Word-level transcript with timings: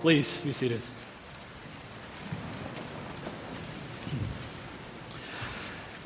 Please 0.00 0.40
be 0.40 0.52
seated. 0.54 0.80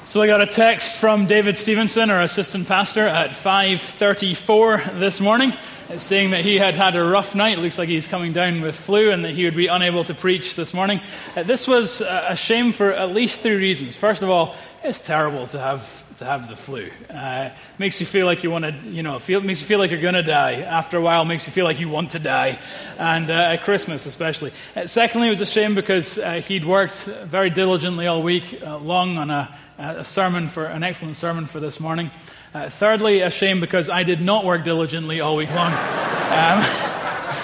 So 0.04 0.20
I 0.20 0.26
got 0.26 0.40
a 0.40 0.46
text 0.46 0.96
from 0.96 1.26
David 1.26 1.56
Stevenson, 1.56 2.10
our 2.10 2.20
assistant 2.20 2.66
pastor, 2.66 3.06
at 3.06 3.30
5:34 3.30 4.98
this 4.98 5.20
morning, 5.20 5.52
saying 5.96 6.32
that 6.32 6.44
he 6.44 6.56
had 6.56 6.74
had 6.74 6.96
a 6.96 7.04
rough 7.04 7.36
night. 7.36 7.58
It 7.58 7.60
looks 7.60 7.78
like 7.78 7.88
he's 7.88 8.08
coming 8.08 8.32
down 8.32 8.62
with 8.62 8.74
flu, 8.74 9.12
and 9.12 9.24
that 9.24 9.30
he 9.30 9.44
would 9.44 9.56
be 9.56 9.68
unable 9.68 10.02
to 10.04 10.14
preach 10.14 10.56
this 10.56 10.74
morning. 10.74 11.00
Uh, 11.36 11.44
this 11.44 11.68
was 11.68 12.00
a 12.00 12.34
shame 12.34 12.72
for 12.72 12.92
at 12.92 13.14
least 13.14 13.42
three 13.42 13.54
reasons. 13.54 13.96
First 13.96 14.22
of 14.22 14.28
all, 14.28 14.56
it's 14.82 14.98
terrible 14.98 15.46
to 15.48 15.58
have 15.60 16.03
to 16.16 16.24
have 16.24 16.48
the 16.48 16.56
flu. 16.56 16.88
Uh, 17.10 17.50
makes 17.78 18.00
you 18.00 18.06
feel 18.06 18.26
like 18.26 18.44
you 18.44 18.50
want 18.50 18.64
to, 18.64 18.72
you 18.88 19.02
know, 19.02 19.18
feel, 19.18 19.40
makes 19.40 19.60
you 19.60 19.66
feel 19.66 19.78
like 19.78 19.90
you're 19.90 20.00
going 20.00 20.14
to 20.14 20.22
die. 20.22 20.62
After 20.62 20.96
a 20.96 21.00
while, 21.00 21.24
makes 21.24 21.46
you 21.46 21.52
feel 21.52 21.64
like 21.64 21.80
you 21.80 21.88
want 21.88 22.12
to 22.12 22.18
die. 22.18 22.58
And 22.98 23.30
uh, 23.30 23.34
at 23.34 23.64
Christmas, 23.64 24.06
especially. 24.06 24.52
Uh, 24.76 24.86
secondly, 24.86 25.28
it 25.28 25.30
was 25.30 25.40
a 25.40 25.46
shame 25.46 25.74
because 25.74 26.18
uh, 26.18 26.34
he'd 26.34 26.64
worked 26.64 27.04
very 27.24 27.50
diligently 27.50 28.06
all 28.06 28.22
week 28.22 28.62
uh, 28.64 28.78
long 28.78 29.18
on 29.18 29.30
a, 29.30 29.54
a, 29.78 30.04
sermon 30.04 30.48
for 30.48 30.64
an 30.66 30.82
excellent 30.82 31.16
sermon 31.16 31.46
for 31.46 31.60
this 31.60 31.80
morning. 31.80 32.10
Uh, 32.52 32.68
thirdly, 32.68 33.20
a 33.20 33.30
shame 33.30 33.60
because 33.60 33.90
I 33.90 34.04
did 34.04 34.22
not 34.22 34.44
work 34.44 34.64
diligently 34.64 35.20
all 35.20 35.36
week 35.36 35.52
long. 35.52 35.72
Um, 35.72 36.90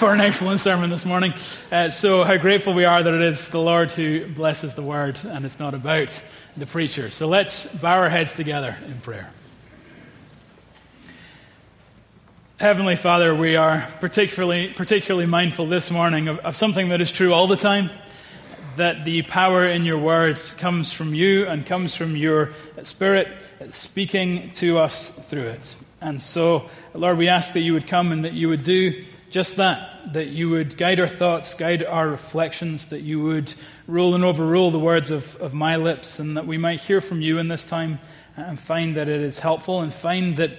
for 0.01 0.15
an 0.15 0.19
excellent 0.19 0.59
sermon 0.59 0.89
this 0.89 1.05
morning. 1.05 1.31
Uh, 1.71 1.87
so, 1.91 2.23
how 2.23 2.35
grateful 2.35 2.73
we 2.73 2.85
are 2.85 3.03
that 3.03 3.13
it 3.13 3.21
is 3.21 3.49
the 3.49 3.61
Lord 3.61 3.91
who 3.91 4.25
blesses 4.25 4.73
the 4.73 4.81
word 4.81 5.19
and 5.25 5.45
it's 5.45 5.59
not 5.59 5.75
about 5.75 6.23
the 6.57 6.65
preacher. 6.65 7.11
So 7.11 7.27
let's 7.27 7.67
bow 7.67 7.99
our 7.99 8.09
heads 8.09 8.33
together 8.33 8.75
in 8.87 8.99
prayer. 9.01 9.29
Heavenly 12.59 12.95
Father, 12.95 13.35
we 13.35 13.55
are 13.55 13.87
particularly, 13.99 14.69
particularly 14.69 15.27
mindful 15.27 15.67
this 15.67 15.91
morning 15.91 16.29
of, 16.29 16.39
of 16.39 16.55
something 16.55 16.89
that 16.89 16.99
is 16.99 17.11
true 17.11 17.31
all 17.31 17.45
the 17.45 17.55
time 17.55 17.91
that 18.77 19.05
the 19.05 19.21
power 19.21 19.67
in 19.67 19.85
your 19.85 19.99
words 19.99 20.53
comes 20.53 20.91
from 20.91 21.13
you 21.13 21.45
and 21.45 21.63
comes 21.63 21.93
from 21.93 22.15
your 22.15 22.53
Spirit 22.81 23.27
speaking 23.69 24.51
to 24.53 24.79
us 24.79 25.09
through 25.09 25.49
it. 25.49 25.75
And 26.01 26.19
so, 26.19 26.69
Lord, 26.93 27.17
we 27.17 27.27
ask 27.27 27.53
that 27.53 27.59
you 27.59 27.73
would 27.73 27.87
come 27.87 28.11
and 28.11 28.25
that 28.25 28.33
you 28.33 28.49
would 28.49 28.63
do 28.63 29.05
just 29.29 29.55
that, 29.55 30.13
that 30.13 30.27
you 30.27 30.49
would 30.49 30.77
guide 30.77 30.99
our 30.99 31.07
thoughts, 31.07 31.53
guide 31.53 31.83
our 31.83 32.09
reflections, 32.09 32.87
that 32.87 33.01
you 33.01 33.21
would 33.21 33.53
rule 33.87 34.13
and 34.13 34.25
overrule 34.25 34.71
the 34.71 34.79
words 34.79 35.09
of, 35.09 35.35
of 35.37 35.53
my 35.53 35.77
lips, 35.77 36.19
and 36.19 36.35
that 36.35 36.45
we 36.45 36.57
might 36.57 36.81
hear 36.81 36.99
from 36.99 37.21
you 37.21 37.37
in 37.37 37.47
this 37.47 37.63
time 37.63 37.99
and 38.35 38.59
find 38.59 38.97
that 38.97 39.07
it 39.07 39.21
is 39.21 39.39
helpful 39.39 39.81
and 39.81 39.93
find 39.93 40.37
that 40.37 40.51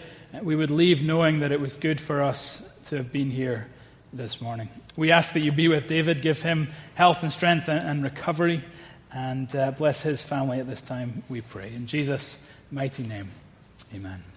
we 0.42 0.56
would 0.56 0.70
leave 0.70 1.02
knowing 1.02 1.40
that 1.40 1.52
it 1.52 1.60
was 1.60 1.76
good 1.76 2.00
for 2.00 2.22
us 2.22 2.66
to 2.84 2.96
have 2.96 3.12
been 3.12 3.30
here 3.30 3.68
this 4.12 4.40
morning. 4.40 4.68
We 4.96 5.10
ask 5.10 5.32
that 5.34 5.40
you 5.40 5.52
be 5.52 5.68
with 5.68 5.86
David, 5.86 6.22
give 6.22 6.40
him 6.40 6.68
health 6.94 7.22
and 7.22 7.32
strength 7.32 7.68
and, 7.68 8.02
recovery, 8.02 8.64
and 9.12 9.54
uh, 9.54 9.72
bless 9.72 10.02
his 10.02 10.22
family 10.22 10.60
at 10.60 10.66
this 10.66 10.82
time, 10.82 11.22
we 11.28 11.40
pray. 11.40 11.74
In 11.74 11.86
Jesus' 11.86 12.38
mighty 12.70 13.02
name, 13.02 13.30
amen. 13.94 14.31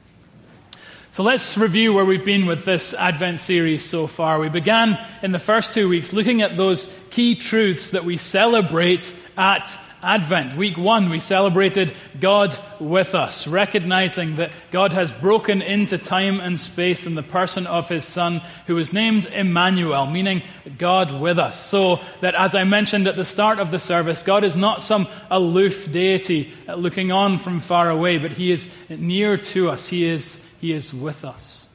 So 1.15 1.23
let's 1.23 1.57
review 1.57 1.93
where 1.93 2.03
we've 2.03 2.25
been 2.25 2.45
with 2.45 2.65
this 2.65 2.93
Advent 2.93 3.39
series 3.39 3.85
so 3.85 4.05
far. 4.05 4.37
We 4.37 4.49
began 4.49 4.99
in 5.23 5.31
the 5.31 5.39
first 5.39 5.73
two 5.73 5.87
weeks 5.87 6.11
looking 6.11 6.41
at 6.41 6.57
those 6.57 6.93
key 7.09 7.35
truths 7.35 7.91
that 7.91 8.03
we 8.03 8.17
celebrate 8.17 9.15
at 9.37 9.65
Advent. 10.03 10.57
Week 10.57 10.77
one, 10.77 11.09
we 11.09 11.19
celebrated 11.19 11.93
God 12.19 12.59
with 12.81 13.15
us, 13.15 13.47
recognizing 13.47 14.35
that 14.35 14.51
God 14.71 14.91
has 14.91 15.09
broken 15.09 15.61
into 15.61 15.97
time 15.97 16.41
and 16.41 16.59
space 16.59 17.05
in 17.05 17.15
the 17.15 17.23
person 17.23 17.65
of 17.65 17.87
his 17.87 18.03
Son, 18.03 18.41
who 18.67 18.77
is 18.77 18.91
named 18.91 19.25
Emmanuel, 19.27 20.07
meaning 20.07 20.43
God 20.77 21.17
with 21.17 21.39
us. 21.39 21.57
So 21.57 22.01
that, 22.19 22.35
as 22.35 22.55
I 22.55 22.65
mentioned 22.65 23.07
at 23.07 23.15
the 23.15 23.23
start 23.23 23.59
of 23.59 23.71
the 23.71 23.79
service, 23.79 24.21
God 24.21 24.43
is 24.43 24.57
not 24.57 24.83
some 24.83 25.07
aloof 25.31 25.89
deity 25.89 26.51
looking 26.67 27.13
on 27.13 27.37
from 27.37 27.61
far 27.61 27.89
away, 27.89 28.17
but 28.17 28.33
he 28.33 28.51
is 28.51 28.69
near 28.89 29.37
to 29.37 29.69
us. 29.69 29.87
He 29.87 30.03
is 30.03 30.44
he 30.65 30.73
is 30.73 30.91
with 30.91 31.23
us. 31.23 31.67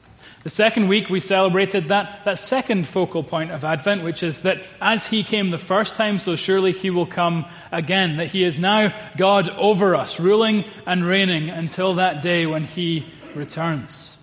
The 0.43 0.49
second 0.49 0.89
week, 0.89 1.09
we 1.09 1.21
celebrated 1.21 1.87
that, 1.87 2.25
that 2.25 2.37
second 2.37 2.85
focal 2.85 3.23
point 3.23 3.51
of 3.51 3.63
Advent, 3.63 4.03
which 4.03 4.21
is 4.21 4.39
that 4.39 4.63
as 4.81 5.05
He 5.05 5.23
came 5.23 5.49
the 5.49 5.57
first 5.57 5.95
time, 5.95 6.19
so 6.19 6.35
surely 6.35 6.73
He 6.73 6.89
will 6.89 7.05
come 7.05 7.45
again. 7.71 8.17
That 8.17 8.27
He 8.27 8.43
is 8.43 8.59
now 8.59 8.93
God 9.15 9.49
over 9.51 9.95
us, 9.95 10.19
ruling 10.19 10.65
and 10.85 11.05
reigning 11.05 11.49
until 11.49 11.95
that 11.95 12.21
day 12.21 12.45
when 12.45 12.65
He 12.65 13.05
returns. 13.33 14.17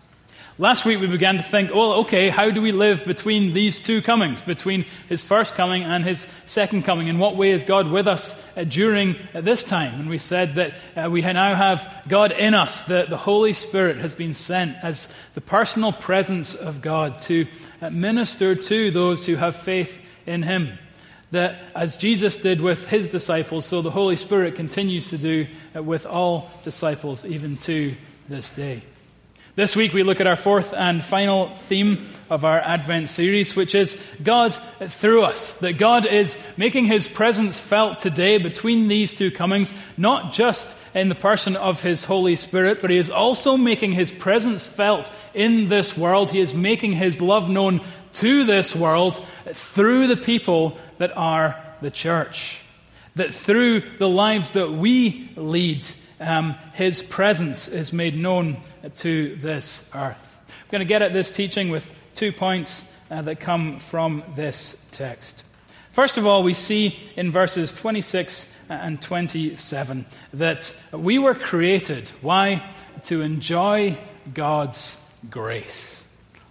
Last 0.60 0.84
week 0.84 0.98
we 0.98 1.06
began 1.06 1.36
to 1.36 1.42
think, 1.44 1.72
well, 1.72 1.92
okay, 2.00 2.30
how 2.30 2.50
do 2.50 2.60
we 2.60 2.72
live 2.72 3.04
between 3.04 3.52
these 3.52 3.78
two 3.78 4.02
comings, 4.02 4.42
between 4.42 4.86
his 5.08 5.22
first 5.22 5.54
coming 5.54 5.84
and 5.84 6.04
his 6.04 6.26
second 6.46 6.82
coming? 6.82 7.06
In 7.06 7.20
what 7.20 7.36
way 7.36 7.52
is 7.52 7.62
God 7.62 7.88
with 7.88 8.08
us 8.08 8.42
uh, 8.56 8.64
during 8.64 9.14
uh, 9.32 9.40
this 9.40 9.62
time? 9.62 10.00
And 10.00 10.10
we 10.10 10.18
said 10.18 10.56
that 10.56 10.74
uh, 10.96 11.10
we 11.10 11.20
now 11.20 11.54
have 11.54 12.02
God 12.08 12.32
in 12.32 12.54
us, 12.54 12.82
that 12.86 13.08
the 13.08 13.16
Holy 13.16 13.52
Spirit 13.52 13.98
has 13.98 14.12
been 14.12 14.34
sent 14.34 14.76
as 14.82 15.14
the 15.34 15.40
personal 15.40 15.92
presence 15.92 16.56
of 16.56 16.82
God 16.82 17.20
to 17.20 17.46
minister 17.92 18.56
to 18.56 18.90
those 18.90 19.24
who 19.26 19.36
have 19.36 19.54
faith 19.54 20.00
in 20.26 20.42
him. 20.42 20.76
That 21.30 21.60
as 21.76 21.96
Jesus 21.96 22.36
did 22.36 22.60
with 22.60 22.88
his 22.88 23.08
disciples, 23.08 23.64
so 23.64 23.80
the 23.80 23.92
Holy 23.92 24.16
Spirit 24.16 24.56
continues 24.56 25.10
to 25.10 25.18
do 25.18 25.46
with 25.74 26.04
all 26.04 26.50
disciples, 26.64 27.24
even 27.24 27.58
to 27.58 27.94
this 28.28 28.50
day. 28.50 28.82
This 29.58 29.74
week 29.74 29.92
we 29.92 30.04
look 30.04 30.20
at 30.20 30.28
our 30.28 30.36
fourth 30.36 30.72
and 30.72 31.02
final 31.02 31.52
theme 31.52 32.06
of 32.30 32.44
our 32.44 32.60
Advent 32.60 33.08
series, 33.08 33.56
which 33.56 33.74
is 33.74 34.00
God 34.22 34.50
through 34.86 35.22
us. 35.22 35.54
That 35.54 35.78
God 35.78 36.06
is 36.06 36.40
making 36.56 36.84
his 36.84 37.08
presence 37.08 37.58
felt 37.58 37.98
today 37.98 38.38
between 38.38 38.86
these 38.86 39.18
two 39.18 39.32
comings, 39.32 39.74
not 39.96 40.32
just 40.32 40.76
in 40.94 41.08
the 41.08 41.16
person 41.16 41.56
of 41.56 41.82
his 41.82 42.04
Holy 42.04 42.36
Spirit, 42.36 42.80
but 42.80 42.90
he 42.90 42.98
is 42.98 43.10
also 43.10 43.56
making 43.56 43.90
his 43.90 44.12
presence 44.12 44.64
felt 44.64 45.10
in 45.34 45.66
this 45.66 45.98
world. 45.98 46.30
He 46.30 46.38
is 46.38 46.54
making 46.54 46.92
his 46.92 47.20
love 47.20 47.50
known 47.50 47.80
to 48.12 48.44
this 48.44 48.76
world 48.76 49.20
through 49.52 50.06
the 50.06 50.16
people 50.16 50.78
that 50.98 51.16
are 51.16 51.60
the 51.80 51.90
church. 51.90 52.60
That 53.16 53.34
through 53.34 53.82
the 53.98 54.08
lives 54.08 54.50
that 54.50 54.70
we 54.70 55.32
lead, 55.34 55.84
um, 56.20 56.56
his 56.74 57.02
presence 57.02 57.68
is 57.68 57.92
made 57.92 58.16
known 58.16 58.58
to 58.96 59.36
this 59.36 59.88
earth. 59.94 60.36
I'm 60.48 60.70
going 60.70 60.80
to 60.80 60.84
get 60.84 61.02
at 61.02 61.12
this 61.12 61.30
teaching 61.30 61.70
with 61.70 61.88
two 62.14 62.32
points 62.32 62.84
uh, 63.10 63.22
that 63.22 63.40
come 63.40 63.78
from 63.78 64.22
this 64.36 64.84
text. 64.90 65.44
First 65.92 66.18
of 66.18 66.26
all, 66.26 66.42
we 66.42 66.54
see 66.54 66.96
in 67.16 67.32
verses 67.32 67.72
26 67.72 68.48
and 68.68 69.00
27 69.00 70.06
that 70.34 70.74
we 70.92 71.18
were 71.18 71.34
created. 71.34 72.08
Why? 72.20 72.70
To 73.04 73.22
enjoy 73.22 73.98
God's 74.32 74.98
grace. 75.30 75.97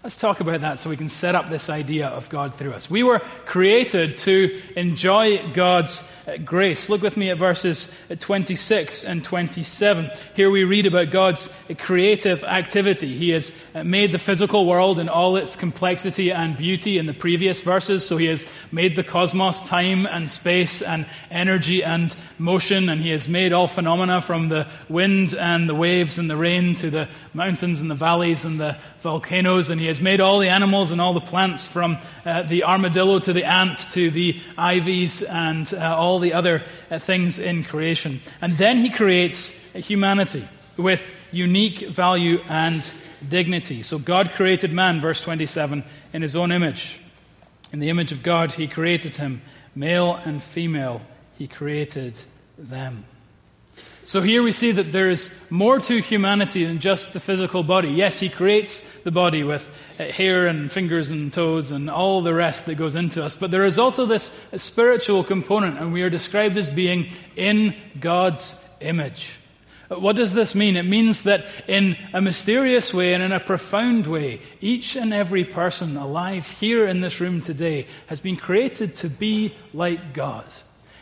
Let's 0.07 0.15
talk 0.15 0.39
about 0.39 0.61
that 0.61 0.79
so 0.79 0.89
we 0.89 0.95
can 0.95 1.09
set 1.09 1.35
up 1.35 1.49
this 1.49 1.69
idea 1.69 2.07
of 2.07 2.29
God 2.29 2.55
through 2.55 2.71
us. 2.71 2.89
We 2.89 3.03
were 3.03 3.19
created 3.45 4.15
to 4.19 4.57
enjoy 4.77 5.51
God's 5.51 6.09
uh, 6.25 6.37
grace. 6.37 6.89
Look 6.89 7.01
with 7.01 7.17
me 7.17 7.29
at 7.29 7.37
verses 7.37 7.91
uh, 8.09 8.15
26 8.15 9.03
and 9.03 9.21
27. 9.21 10.09
Here 10.33 10.49
we 10.49 10.63
read 10.63 10.85
about 10.85 11.11
God's 11.11 11.53
creative 11.77 12.45
activity. 12.45 13.17
He 13.17 13.31
has 13.31 13.51
uh, 13.75 13.83
made 13.83 14.13
the 14.13 14.17
physical 14.17 14.65
world 14.65 14.97
in 14.97 15.09
all 15.09 15.35
its 15.35 15.57
complexity 15.57 16.31
and 16.31 16.55
beauty 16.55 16.97
in 16.97 17.05
the 17.05 17.13
previous 17.13 17.59
verses. 17.59 18.07
So 18.07 18.15
he 18.15 18.27
has 18.27 18.45
made 18.71 18.95
the 18.95 19.03
cosmos, 19.03 19.59
time 19.59 20.05
and 20.05 20.31
space 20.31 20.81
and 20.81 21.05
energy 21.29 21.83
and 21.83 22.15
motion. 22.37 22.87
And 22.87 23.01
he 23.01 23.09
has 23.09 23.27
made 23.27 23.51
all 23.51 23.67
phenomena 23.67 24.21
from 24.21 24.47
the 24.47 24.67
wind 24.87 25.33
and 25.33 25.67
the 25.67 25.75
waves 25.75 26.17
and 26.17 26.29
the 26.29 26.37
rain 26.37 26.75
to 26.75 26.89
the 26.89 27.09
mountains 27.37 27.79
and 27.79 27.89
the 27.89 27.95
valleys 27.95 28.43
and 28.43 28.59
the 28.59 28.75
volcanoes, 29.01 29.69
and 29.69 29.79
he 29.79 29.87
has 29.87 30.01
made 30.01 30.19
all 30.19 30.39
the 30.39 30.49
animals 30.49 30.91
and 30.91 30.99
all 30.99 31.13
the 31.13 31.21
plants 31.21 31.65
from 31.65 31.97
uh, 32.25 32.41
the 32.41 32.65
armadillo 32.65 33.19
to 33.19 33.31
the 33.31 33.45
ant 33.45 33.77
to 33.91 34.11
the 34.11 34.41
ivies 34.57 35.21
and 35.21 35.73
uh, 35.73 35.95
all 35.95 36.19
the 36.19 36.33
other 36.33 36.63
uh, 36.91 36.99
things 36.99 37.39
in 37.39 37.63
creation. 37.63 38.19
And 38.41 38.57
then 38.57 38.79
he 38.79 38.89
creates 38.89 39.49
humanity 39.73 40.45
with 40.75 41.09
unique 41.31 41.87
value 41.89 42.41
and 42.49 42.83
dignity. 43.27 43.83
So 43.83 43.99
God 43.99 44.31
created 44.35 44.73
man, 44.73 44.99
verse 44.99 45.21
27, 45.21 45.83
in 46.13 46.21
his 46.21 46.35
own 46.35 46.51
image. 46.51 46.99
In 47.71 47.79
the 47.79 47.89
image 47.89 48.11
of 48.11 48.23
God, 48.23 48.53
he 48.53 48.67
created 48.67 49.15
him. 49.15 49.41
Male 49.75 50.15
and 50.25 50.41
female, 50.41 51.01
he 51.37 51.47
created 51.47 52.19
them. 52.57 53.05
So 54.07 54.21
here 54.21 54.41
we 54.41 54.53
see 54.53 54.71
that 54.71 54.93
there 54.93 55.09
is 55.09 55.37
more 55.49 55.81
to 55.81 55.97
humanity 56.01 56.63
than 56.63 56.79
just 56.79 57.11
the 57.11 57.19
physical 57.19 57.61
body. 57.61 57.89
Yes, 57.89 58.17
he 58.17 58.29
creates 58.29 58.79
the 59.03 59.11
body 59.11 59.43
with 59.43 59.69
uh, 59.99 60.05
hair 60.05 60.47
and 60.47 60.71
fingers 60.71 61.11
and 61.11 61.33
toes 61.33 61.71
and 61.71 61.89
all 61.89 62.21
the 62.21 62.33
rest 62.33 62.67
that 62.67 62.75
goes 62.75 62.95
into 62.95 63.21
us. 63.21 63.35
But 63.35 63.51
there 63.51 63.65
is 63.65 63.77
also 63.77 64.05
this 64.05 64.27
spiritual 64.55 65.25
component, 65.25 65.77
and 65.77 65.91
we 65.91 66.03
are 66.03 66.09
described 66.09 66.55
as 66.55 66.69
being 66.69 67.11
in 67.35 67.75
God's 67.99 68.55
image. 68.79 69.31
What 69.89 70.15
does 70.15 70.33
this 70.33 70.55
mean? 70.55 70.77
It 70.77 70.83
means 70.83 71.23
that 71.23 71.45
in 71.67 71.97
a 72.13 72.21
mysterious 72.21 72.93
way 72.93 73.13
and 73.13 73.21
in 73.21 73.33
a 73.33 73.41
profound 73.41 74.07
way, 74.07 74.39
each 74.61 74.95
and 74.95 75.13
every 75.13 75.43
person 75.43 75.97
alive 75.97 76.47
here 76.47 76.87
in 76.87 77.01
this 77.01 77.19
room 77.19 77.41
today 77.41 77.87
has 78.05 78.21
been 78.21 78.37
created 78.37 78.95
to 78.95 79.09
be 79.09 79.53
like 79.73 80.13
God 80.13 80.45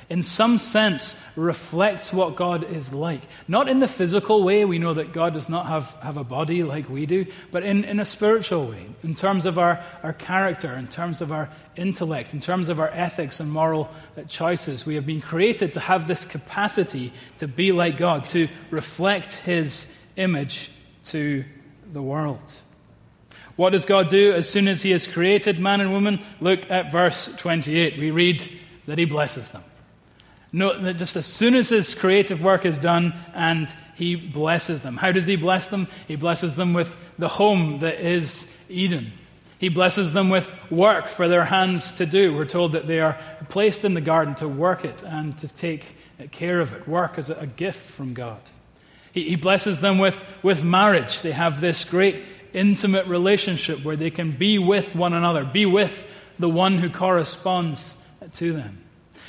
in 0.09 0.21
some 0.21 0.59
sense, 0.59 1.15
reflects 1.35 2.13
what 2.13 2.35
God 2.35 2.63
is 2.63 2.93
like. 2.93 3.21
Not 3.47 3.67
in 3.67 3.79
the 3.79 3.87
physical 3.87 4.43
way, 4.43 4.63
we 4.63 4.77
know 4.77 4.93
that 4.93 5.13
God 5.13 5.33
does 5.33 5.49
not 5.49 5.65
have, 5.65 5.91
have 6.01 6.17
a 6.17 6.23
body 6.23 6.63
like 6.63 6.89
we 6.89 7.07
do, 7.07 7.25
but 7.51 7.63
in, 7.63 7.83
in 7.83 7.99
a 7.99 8.05
spiritual 8.05 8.67
way, 8.67 8.85
in 9.03 9.15
terms 9.15 9.45
of 9.47 9.57
our, 9.57 9.83
our 10.03 10.13
character, 10.13 10.71
in 10.73 10.87
terms 10.87 11.21
of 11.21 11.31
our 11.31 11.49
intellect, 11.75 12.33
in 12.33 12.39
terms 12.39 12.69
of 12.69 12.79
our 12.79 12.89
ethics 12.89 13.39
and 13.39 13.51
moral 13.51 13.89
uh, 14.15 14.21
choices. 14.23 14.85
We 14.85 14.95
have 14.95 15.07
been 15.07 15.21
created 15.21 15.73
to 15.73 15.79
have 15.79 16.07
this 16.07 16.23
capacity 16.23 17.11
to 17.37 17.47
be 17.47 17.71
like 17.71 17.97
God, 17.97 18.27
to 18.29 18.47
reflect 18.69 19.33
His 19.33 19.91
image 20.17 20.69
to 21.05 21.43
the 21.91 22.01
world. 22.01 22.53
What 23.55 23.71
does 23.71 23.85
God 23.85 24.09
do 24.09 24.33
as 24.33 24.47
soon 24.47 24.67
as 24.67 24.83
He 24.83 24.91
has 24.91 25.07
created 25.07 25.59
man 25.59 25.81
and 25.81 25.91
woman? 25.91 26.19
Look 26.39 26.69
at 26.69 26.91
verse 26.91 27.33
28. 27.37 27.97
We 27.97 28.11
read 28.11 28.47
that 28.85 28.99
He 28.99 29.05
blesses 29.05 29.47
them. 29.47 29.63
That 30.55 30.93
just 30.93 31.17
as 31.17 31.25
soon 31.25 31.55
as 31.55 31.69
his 31.69 31.95
creative 31.95 32.41
work 32.41 32.65
is 32.65 32.77
done 32.77 33.13
and 33.33 33.67
he 33.95 34.15
blesses 34.15 34.81
them. 34.81 34.95
How 34.95 35.11
does 35.11 35.27
he 35.27 35.35
bless 35.35 35.67
them? 35.67 35.87
He 36.07 36.15
blesses 36.15 36.55
them 36.55 36.73
with 36.73 36.95
the 37.19 37.27
home 37.27 37.79
that 37.79 37.99
is 37.99 38.49
Eden. 38.69 39.11
He 39.57 39.69
blesses 39.69 40.13
them 40.13 40.29
with 40.29 40.49
work 40.71 41.07
for 41.07 41.27
their 41.27 41.43
hands 41.43 41.93
to 41.93 42.05
do. 42.05 42.33
We're 42.33 42.45
told 42.45 42.73
that 42.73 42.87
they 42.87 42.99
are 42.99 43.17
placed 43.49 43.83
in 43.83 43.93
the 43.95 44.01
garden 44.01 44.35
to 44.35 44.47
work 44.47 44.85
it 44.85 45.01
and 45.03 45.37
to 45.39 45.47
take 45.47 45.97
care 46.31 46.61
of 46.61 46.73
it. 46.73 46.87
Work 46.87 47.17
is 47.17 47.29
a 47.29 47.47
gift 47.47 47.85
from 47.91 48.13
God. 48.13 48.39
He, 49.11 49.29
he 49.29 49.35
blesses 49.35 49.79
them 49.79 49.97
with, 49.97 50.17
with 50.41 50.63
marriage. 50.63 51.21
They 51.21 51.31
have 51.31 51.59
this 51.59 51.83
great 51.83 52.23
intimate 52.53 53.07
relationship 53.07 53.83
where 53.83 53.95
they 53.97 54.11
can 54.11 54.31
be 54.31 54.57
with 54.57 54.95
one 54.95 55.13
another, 55.13 55.43
be 55.43 55.65
with 55.65 56.05
the 56.39 56.49
one 56.49 56.77
who 56.77 56.89
corresponds 56.89 57.97
to 58.33 58.53
them. 58.53 58.84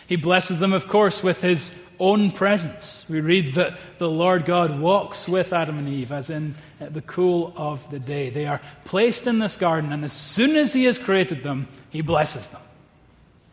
He 0.07 0.17
blesses 0.17 0.61
them, 0.61 0.73
of 0.73 0.89
course, 0.89 1.23
with 1.23 1.43
his 1.43 1.75
own 1.99 2.31
presence. 2.31 3.05
We 3.09 3.21
read 3.21 3.55
that 3.55 3.79
the 3.99 4.09
Lord 4.09 4.45
God 4.45 4.79
walks 4.79 5.29
with 5.29 5.53
Adam 5.53 5.79
and 5.79 5.89
Eve 5.89 6.13
as 6.13 6.31
in 6.31 6.55
the 6.79 7.03
cool 7.03 7.53
of 7.57 7.89
the 7.91 7.99
day. 7.99 8.31
They 8.31 8.47
are 8.47 8.61
placed 8.85 9.27
in 9.27 9.39
this 9.39 9.57
garden, 9.57 9.93
and 9.93 10.05
as 10.05 10.13
soon 10.13 10.57
as 10.57 10.73
he 10.73 10.85
has 10.85 10.99
created 10.99 11.43
them, 11.43 11.69
he 11.91 12.03
blesses 12.03 12.49
them. 12.49 12.61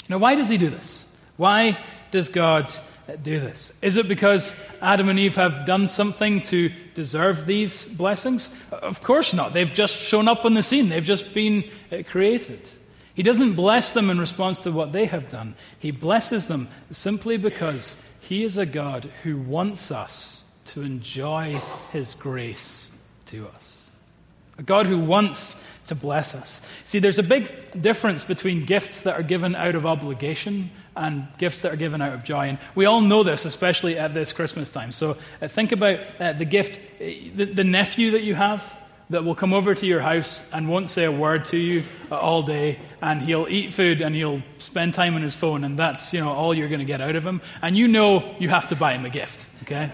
Now, 0.10 0.18
why 0.18 0.36
does 0.36 0.50
he 0.50 0.58
do 0.58 0.70
this? 0.70 1.06
Why 1.38 1.80
does 2.12 2.30
God 2.30 2.70
do 3.24 3.40
this? 3.40 3.74
Is 3.82 3.98
it 3.98 4.08
because 4.08 4.56
Adam 4.82 5.10
and 5.10 5.18
Eve 5.18 5.36
have 5.36 5.66
done 5.66 5.88
something 5.88 6.42
to 6.44 6.72
deserve 6.94 7.46
these 7.46 7.86
blessings? 7.86 8.50
Of 8.72 9.02
course 9.02 9.34
not. 9.34 9.54
They've 9.54 9.72
just 9.72 9.96
shown 9.96 10.28
up 10.28 10.46
on 10.46 10.54
the 10.54 10.64
scene, 10.64 10.90
they've 10.90 11.04
just 11.04 11.34
been 11.34 11.64
uh, 11.92 12.04
created. 12.06 12.70
He 13.14 13.24
doesn't 13.24 13.54
bless 13.54 13.94
them 13.94 14.10
in 14.10 14.20
response 14.20 14.62
to 14.62 14.72
what 14.72 14.92
they 14.92 15.06
have 15.06 15.30
done. 15.30 15.56
He 15.78 15.92
blesses 15.92 16.48
them 16.48 16.68
simply 16.92 17.38
because 17.38 17.98
He 18.22 18.44
is 18.44 18.58
a 18.58 18.66
God 18.66 19.10
who 19.24 19.38
wants 19.38 19.92
us 19.92 20.44
to 20.66 20.82
enjoy 20.82 21.62
His 21.92 22.16
grace 22.16 22.90
to 23.28 23.48
us. 23.48 23.78
A 24.58 24.64
God 24.64 24.86
who 24.86 25.00
wants 25.00 25.56
to 25.88 25.96
bless 25.96 26.34
us. 26.34 26.62
See, 26.86 27.00
there's 27.00 27.20
a 27.20 27.24
big 27.24 27.82
difference 27.82 28.24
between 28.24 28.66
gifts 28.66 29.02
that 29.02 29.20
are 29.20 29.24
given 29.24 29.56
out 29.56 29.76
of 29.76 29.86
obligation 29.86 30.72
and 30.96 31.28
gifts 31.38 31.62
that 31.62 31.74
are 31.74 31.78
given 31.78 32.02
out 32.02 32.14
of 32.14 32.24
joy. 32.24 32.48
And 32.48 32.58
we 32.76 32.86
all 32.86 33.02
know 33.02 33.24
this, 33.24 33.46
especially 33.46 33.98
at 33.98 34.14
this 34.14 34.32
Christmas 34.32 34.70
time. 34.70 34.92
So 34.92 35.18
uh, 35.42 35.48
think 35.48 35.72
about 35.72 36.00
uh, 36.20 36.34
the 36.34 36.46
gift, 36.46 36.78
uh, 36.78 37.06
the, 37.36 37.46
the 37.46 37.64
nephew 37.64 38.12
that 38.12 38.24
you 38.24 38.36
have 38.36 38.78
that 39.14 39.24
will 39.24 39.36
come 39.36 39.54
over 39.54 39.74
to 39.74 39.86
your 39.86 40.02
house 40.02 40.42
and 40.52 40.68
won't 40.68 40.90
say 40.90 41.06
a 41.06 41.12
word 41.12 41.46
to 41.46 41.58
you 41.58 41.84
all 42.12 42.44
day, 42.44 42.80
and 43.02 43.22
he'll 43.22 43.48
eat 43.48 43.74
food 43.74 44.02
and 44.02 44.14
he'll 44.14 44.42
spend 44.58 44.94
time 44.94 45.16
on 45.16 45.22
his 45.22 45.36
phone, 45.36 45.64
and 45.64 45.80
that's 45.80 46.14
you 46.14 46.20
know 46.20 46.30
all 46.30 46.54
you're 46.54 46.68
going 46.68 46.80
to 46.80 46.86
get 46.86 47.02
out 47.02 47.16
of 47.16 47.26
him. 47.26 47.42
And 47.62 47.78
you 47.78 47.88
know 47.88 48.36
you 48.40 48.50
have 48.50 48.68
to 48.70 48.76
buy 48.76 48.94
him 48.94 49.06
a 49.06 49.10
gift, 49.10 49.46
okay? 49.64 49.92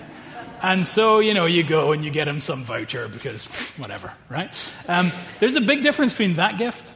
And 0.61 0.87
so 0.87 1.19
you 1.19 1.33
know 1.33 1.45
you 1.45 1.63
go 1.63 1.91
and 1.91 2.03
you 2.03 2.11
get 2.11 2.27
him 2.27 2.41
some 2.41 2.63
voucher 2.63 3.07
because 3.07 3.45
whatever, 3.77 4.11
right? 4.29 4.51
Um, 4.87 5.11
there's 5.39 5.55
a 5.55 5.61
big 5.61 5.83
difference 5.83 6.13
between 6.13 6.35
that 6.35 6.57
gift 6.57 6.93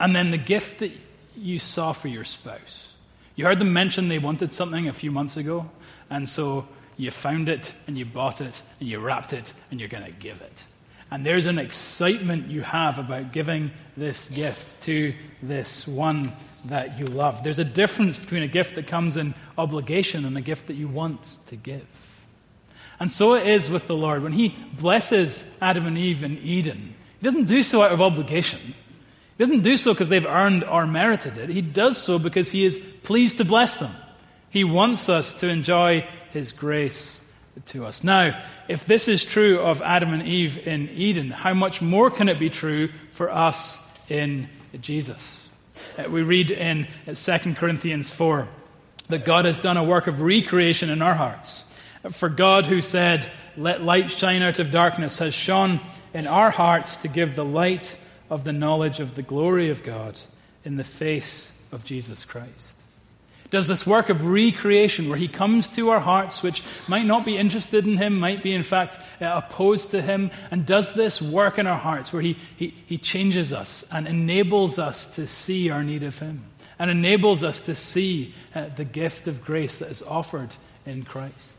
and 0.00 0.16
then 0.16 0.30
the 0.30 0.38
gift 0.38 0.78
that 0.80 0.92
you 1.36 1.58
saw 1.58 1.92
for 1.92 2.08
your 2.08 2.24
spouse. 2.24 2.88
You 3.34 3.46
heard 3.46 3.58
them 3.58 3.72
mention 3.72 4.08
they 4.08 4.18
wanted 4.18 4.52
something 4.52 4.88
a 4.88 4.92
few 4.92 5.10
months 5.10 5.36
ago, 5.36 5.70
and 6.08 6.28
so 6.28 6.66
you 6.96 7.10
found 7.10 7.48
it 7.48 7.74
and 7.86 7.98
you 7.98 8.04
bought 8.04 8.40
it 8.40 8.62
and 8.78 8.88
you 8.88 9.00
wrapped 9.00 9.32
it 9.32 9.52
and 9.70 9.80
you're 9.80 9.88
going 9.88 10.04
to 10.04 10.12
give 10.12 10.40
it. 10.40 10.64
And 11.12 11.26
there's 11.26 11.44
an 11.44 11.58
excitement 11.58 12.46
you 12.46 12.62
have 12.62 12.98
about 12.98 13.32
giving 13.32 13.70
this 13.98 14.30
gift 14.30 14.80
to 14.84 15.12
this 15.42 15.86
one 15.86 16.32
that 16.64 16.98
you 16.98 17.04
love. 17.04 17.42
There's 17.42 17.58
a 17.58 17.66
difference 17.66 18.18
between 18.18 18.42
a 18.42 18.48
gift 18.48 18.76
that 18.76 18.86
comes 18.86 19.18
in 19.18 19.34
obligation 19.58 20.24
and 20.24 20.34
a 20.38 20.40
gift 20.40 20.68
that 20.68 20.74
you 20.74 20.88
want 20.88 21.36
to 21.48 21.56
give. 21.56 21.86
And 22.98 23.10
so 23.10 23.34
it 23.34 23.46
is 23.46 23.68
with 23.68 23.88
the 23.88 23.94
Lord. 23.94 24.22
When 24.22 24.32
He 24.32 24.56
blesses 24.78 25.54
Adam 25.60 25.84
and 25.84 25.98
Eve 25.98 26.24
in 26.24 26.38
Eden, 26.38 26.94
He 27.20 27.24
doesn't 27.24 27.44
do 27.44 27.62
so 27.62 27.82
out 27.82 27.92
of 27.92 28.00
obligation. 28.00 28.60
He 28.60 29.44
doesn't 29.44 29.60
do 29.60 29.76
so 29.76 29.92
because 29.92 30.08
they've 30.08 30.24
earned 30.24 30.64
or 30.64 30.86
merited 30.86 31.36
it. 31.36 31.50
He 31.50 31.60
does 31.60 31.98
so 31.98 32.18
because 32.18 32.50
He 32.50 32.64
is 32.64 32.78
pleased 33.02 33.36
to 33.36 33.44
bless 33.44 33.74
them. 33.74 33.92
He 34.48 34.64
wants 34.64 35.10
us 35.10 35.34
to 35.40 35.48
enjoy 35.48 36.08
His 36.30 36.52
grace 36.52 37.20
to 37.66 37.84
us. 37.84 38.02
Now, 38.02 38.40
if 38.68 38.86
this 38.86 39.08
is 39.08 39.24
true 39.24 39.58
of 39.60 39.82
Adam 39.82 40.12
and 40.12 40.22
Eve 40.22 40.66
in 40.66 40.88
Eden, 40.90 41.30
how 41.30 41.54
much 41.54 41.82
more 41.82 42.10
can 42.10 42.28
it 42.28 42.38
be 42.38 42.50
true 42.50 42.88
for 43.12 43.30
us 43.30 43.78
in 44.08 44.48
Jesus? 44.80 45.48
Uh, 45.98 46.08
we 46.08 46.22
read 46.22 46.50
in 46.50 46.86
2 47.12 47.38
Corinthians 47.54 48.10
4 48.10 48.48
that 49.08 49.24
God 49.24 49.44
has 49.44 49.60
done 49.60 49.76
a 49.76 49.84
work 49.84 50.06
of 50.06 50.22
recreation 50.22 50.90
in 50.90 51.02
our 51.02 51.14
hearts. 51.14 51.64
For 52.10 52.28
God, 52.28 52.64
who 52.64 52.80
said, 52.82 53.30
Let 53.56 53.82
light 53.82 54.10
shine 54.10 54.42
out 54.42 54.58
of 54.58 54.70
darkness, 54.70 55.18
has 55.18 55.34
shone 55.34 55.80
in 56.14 56.26
our 56.26 56.50
hearts 56.50 56.96
to 56.98 57.08
give 57.08 57.36
the 57.36 57.44
light 57.44 57.98
of 58.30 58.44
the 58.44 58.52
knowledge 58.52 58.98
of 58.98 59.14
the 59.14 59.22
glory 59.22 59.70
of 59.70 59.82
God 59.82 60.20
in 60.64 60.76
the 60.76 60.84
face 60.84 61.52
of 61.70 61.84
Jesus 61.84 62.24
Christ 62.24 62.72
does 63.52 63.66
this 63.66 63.86
work 63.86 64.08
of 64.08 64.26
recreation 64.26 65.10
where 65.10 65.18
he 65.18 65.28
comes 65.28 65.68
to 65.68 65.90
our 65.90 66.00
hearts, 66.00 66.42
which 66.42 66.64
might 66.88 67.04
not 67.04 67.26
be 67.26 67.36
interested 67.36 67.86
in 67.86 67.98
him, 67.98 68.18
might 68.18 68.42
be 68.42 68.54
in 68.54 68.62
fact 68.62 68.98
uh, 69.20 69.42
opposed 69.44 69.90
to 69.90 70.00
him, 70.00 70.30
and 70.50 70.64
does 70.64 70.94
this 70.94 71.20
work 71.20 71.58
in 71.58 71.66
our 71.66 71.78
hearts 71.78 72.14
where 72.14 72.22
he, 72.22 72.38
he, 72.56 72.74
he 72.86 72.96
changes 72.96 73.52
us 73.52 73.84
and 73.92 74.08
enables 74.08 74.78
us 74.78 75.06
to 75.16 75.26
see 75.26 75.68
our 75.68 75.84
need 75.84 76.02
of 76.02 76.18
him 76.18 76.42
and 76.78 76.90
enables 76.90 77.44
us 77.44 77.60
to 77.60 77.74
see 77.74 78.34
uh, 78.54 78.70
the 78.74 78.86
gift 78.86 79.28
of 79.28 79.44
grace 79.44 79.80
that 79.80 79.90
is 79.90 80.02
offered 80.02 80.48
in 80.86 81.04
Christ. 81.04 81.52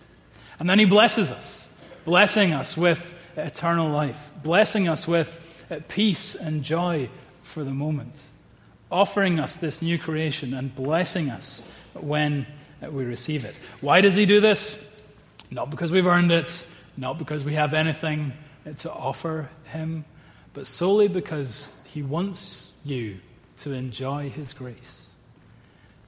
And 0.60 0.68
then 0.68 0.80
he 0.80 0.86
blesses 0.86 1.32
us, 1.32 1.68
blessing 2.06 2.54
us 2.54 2.76
with 2.76 3.14
eternal 3.38 3.92
life, 3.92 4.32
blessing 4.42 4.88
us 4.88 5.08
with 5.08 5.64
uh, 5.70 5.80
peace 5.90 6.34
and 6.34 6.64
joy 6.64 7.08
for 7.44 7.64
the 7.64 7.72
moment, 7.72 8.16
offering 8.92 9.40
us 9.40 9.56
this 9.56 9.84
new 9.84 10.00
creation 10.00 10.56
and 10.56 10.76
blessing 10.76 11.30
us 11.30 11.62
when 11.94 12.46
we 12.82 13.04
receive 13.04 13.46
it. 13.46 13.56
Why 13.82 14.02
does 14.02 14.16
he 14.16 14.26
do 14.26 14.42
this? 14.42 14.84
Not 15.52 15.70
because 15.70 15.92
we've 15.92 16.08
earned 16.08 16.32
it, 16.32 16.66
not 16.98 17.18
because 17.18 17.44
we 17.44 17.54
have 17.56 17.74
anything 17.74 18.34
to 18.80 18.92
offer 18.92 19.50
him, 19.66 20.06
but 20.54 20.68
solely 20.68 21.08
because 21.08 21.76
he 21.86 22.02
wants 22.02 22.72
you 22.84 23.20
to 23.60 23.72
enjoy 23.72 24.30
his 24.30 24.54
grace, 24.54 25.06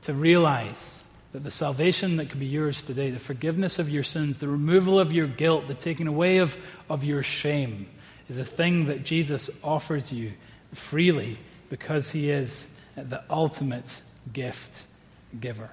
to 0.02 0.14
realize 0.14 1.04
that 1.32 1.44
the 1.44 1.52
salvation 1.52 2.18
that 2.18 2.30
can 2.30 2.40
be 2.40 2.46
yours 2.46 2.82
today, 2.82 3.12
the 3.12 3.20
forgiveness 3.20 3.78
of 3.78 3.90
your 3.90 4.04
sins, 4.04 4.38
the 4.38 4.48
removal 4.48 5.00
of 5.00 5.12
your 5.12 5.28
guilt, 5.28 5.68
the 5.68 5.74
taking 5.74 6.08
away 6.08 6.38
of, 6.38 6.58
of 6.90 7.04
your 7.04 7.24
shame, 7.24 7.88
is 8.30 8.38
a 8.38 8.46
thing 8.46 8.88
that 8.88 9.04
Jesus 9.04 9.50
offers 9.64 10.12
you 10.12 10.34
freely 10.74 11.38
because 11.70 12.10
he 12.10 12.30
is 12.30 12.70
the 12.96 13.24
ultimate 13.30 14.02
gift 14.32 14.86
giver. 15.40 15.70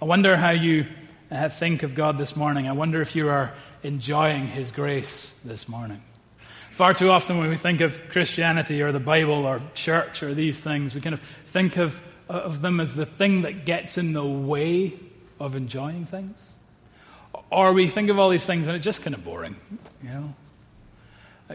I 0.00 0.04
wonder 0.04 0.36
how 0.36 0.50
you 0.50 0.86
uh, 1.30 1.48
think 1.48 1.82
of 1.82 1.94
God 1.94 2.18
this 2.18 2.36
morning. 2.36 2.68
I 2.68 2.72
wonder 2.72 3.00
if 3.00 3.14
you 3.14 3.28
are 3.28 3.52
enjoying 3.82 4.46
His 4.46 4.70
grace 4.72 5.32
this 5.44 5.68
morning. 5.68 6.02
Far 6.70 6.94
too 6.94 7.10
often, 7.10 7.38
when 7.38 7.50
we 7.50 7.56
think 7.56 7.80
of 7.80 8.00
Christianity 8.08 8.82
or 8.82 8.92
the 8.92 9.00
Bible 9.00 9.46
or 9.46 9.60
church 9.74 10.22
or 10.22 10.34
these 10.34 10.60
things, 10.60 10.94
we 10.94 11.00
kind 11.00 11.14
of 11.14 11.20
think 11.48 11.76
of, 11.76 12.00
uh, 12.28 12.34
of 12.34 12.62
them 12.62 12.80
as 12.80 12.94
the 12.94 13.06
thing 13.06 13.42
that 13.42 13.64
gets 13.64 13.98
in 13.98 14.12
the 14.12 14.24
way 14.24 14.94
of 15.38 15.56
enjoying 15.56 16.06
things. 16.06 16.38
Or 17.50 17.72
we 17.72 17.88
think 17.88 18.10
of 18.10 18.18
all 18.18 18.30
these 18.30 18.46
things 18.46 18.66
and 18.66 18.76
it's 18.76 18.84
just 18.84 19.02
kind 19.02 19.14
of 19.14 19.24
boring, 19.24 19.56
you 20.02 20.10
know. 20.10 20.34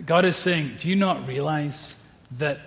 God 0.05 0.25
is 0.25 0.35
saying, 0.35 0.75
Do 0.79 0.89
you 0.89 0.95
not 0.95 1.27
realize 1.27 1.95
that 2.37 2.59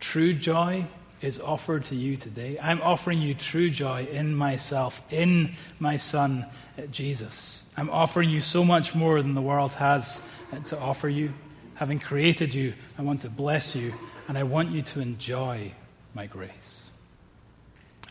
true 0.00 0.34
joy 0.34 0.84
is 1.22 1.40
offered 1.40 1.84
to 1.86 1.94
you 1.94 2.16
today. 2.16 2.58
I'm 2.60 2.82
offering 2.82 3.22
you 3.22 3.34
true 3.34 3.70
joy 3.70 4.06
in 4.10 4.34
myself, 4.34 5.02
in 5.10 5.54
my 5.78 5.96
Son, 5.96 6.44
uh, 6.76 6.82
Jesus. 6.90 7.64
I'm 7.76 7.90
offering 7.90 8.28
you 8.28 8.40
so 8.40 8.64
much 8.64 8.94
more 8.94 9.22
than 9.22 9.34
the 9.34 9.42
world 9.42 9.72
has 9.74 10.20
uh, 10.52 10.58
to 10.60 10.78
offer 10.78 11.08
you. 11.08 11.32
Having 11.74 12.00
created 12.00 12.54
you, 12.54 12.74
I 12.98 13.02
want 13.02 13.20
to 13.22 13.30
bless 13.30 13.74
you, 13.74 13.94
and 14.28 14.36
I 14.36 14.42
want 14.42 14.70
you 14.70 14.82
to 14.82 15.00
enjoy 15.00 15.72
my 16.14 16.26
grace. 16.26 16.81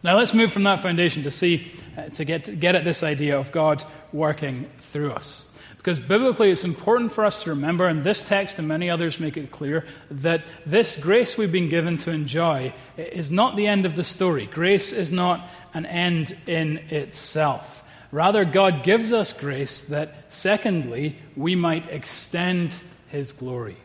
Now 0.03 0.17
let's 0.17 0.33
move 0.33 0.51
from 0.51 0.63
that 0.63 0.81
foundation 0.81 1.23
to 1.23 1.31
see, 1.31 1.71
uh, 1.97 2.09
to 2.09 2.25
get, 2.25 2.45
to 2.45 2.55
get 2.55 2.75
at 2.75 2.83
this 2.83 3.03
idea 3.03 3.37
of 3.37 3.51
God 3.51 3.83
working 4.11 4.69
through 4.79 5.11
us. 5.11 5.45
Because 5.77 5.99
biblically, 5.99 6.51
it's 6.51 6.63
important 6.63 7.11
for 7.11 7.25
us 7.25 7.41
to 7.43 7.51
remember, 7.51 7.87
and 7.87 8.03
this 8.03 8.21
text 8.21 8.59
and 8.59 8.67
many 8.67 8.89
others 8.89 9.19
make 9.19 9.35
it 9.35 9.49
clear, 9.49 9.83
that 10.11 10.43
this 10.63 10.95
grace 10.95 11.37
we've 11.37 11.51
been 11.51 11.69
given 11.69 11.97
to 11.97 12.11
enjoy 12.11 12.71
is 12.97 13.31
not 13.31 13.55
the 13.55 13.65
end 13.65 13.87
of 13.87 13.95
the 13.95 14.03
story. 14.03 14.45
Grace 14.45 14.91
is 14.91 15.11
not 15.11 15.47
an 15.73 15.87
end 15.87 16.37
in 16.45 16.77
itself. 16.89 17.83
Rather, 18.11 18.45
God 18.45 18.83
gives 18.83 19.11
us 19.11 19.33
grace 19.33 19.83
that, 19.85 20.13
secondly, 20.29 21.15
we 21.35 21.55
might 21.55 21.89
extend 21.89 22.75
His 23.09 23.33
glory. 23.33 23.77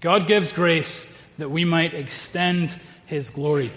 God 0.00 0.26
gives 0.26 0.52
grace 0.52 1.10
that 1.38 1.50
we 1.50 1.64
might 1.64 1.94
extend 1.94 2.78
his 3.08 3.30
glory. 3.30 3.70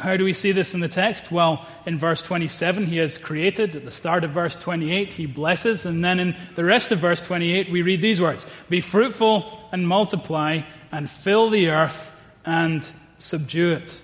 How 0.00 0.16
do 0.16 0.24
we 0.24 0.32
see 0.32 0.52
this 0.52 0.72
in 0.72 0.80
the 0.80 0.88
text? 0.88 1.32
Well, 1.32 1.66
in 1.86 1.98
verse 1.98 2.22
27, 2.22 2.86
he 2.86 2.98
has 2.98 3.18
created. 3.18 3.74
At 3.74 3.84
the 3.84 3.90
start 3.90 4.22
of 4.22 4.30
verse 4.30 4.54
28, 4.54 5.12
he 5.12 5.26
blesses. 5.26 5.84
And 5.84 6.04
then 6.04 6.20
in 6.20 6.36
the 6.54 6.64
rest 6.64 6.92
of 6.92 7.00
verse 7.00 7.20
28, 7.20 7.70
we 7.70 7.82
read 7.82 8.00
these 8.00 8.20
words 8.20 8.46
Be 8.68 8.80
fruitful 8.80 9.68
and 9.72 9.86
multiply, 9.86 10.62
and 10.92 11.10
fill 11.10 11.50
the 11.50 11.70
earth 11.70 12.12
and 12.44 12.88
subdue 13.18 13.72
it. 13.72 14.02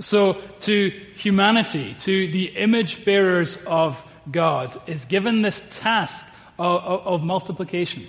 So, 0.00 0.34
to 0.60 0.88
humanity, 1.14 1.94
to 2.00 2.26
the 2.26 2.46
image 2.56 3.04
bearers 3.04 3.56
of 3.64 4.04
God, 4.30 4.78
is 4.88 5.04
given 5.04 5.42
this 5.42 5.64
task 5.78 6.26
of, 6.58 6.82
of, 6.82 7.06
of 7.06 7.22
multiplication. 7.22 8.06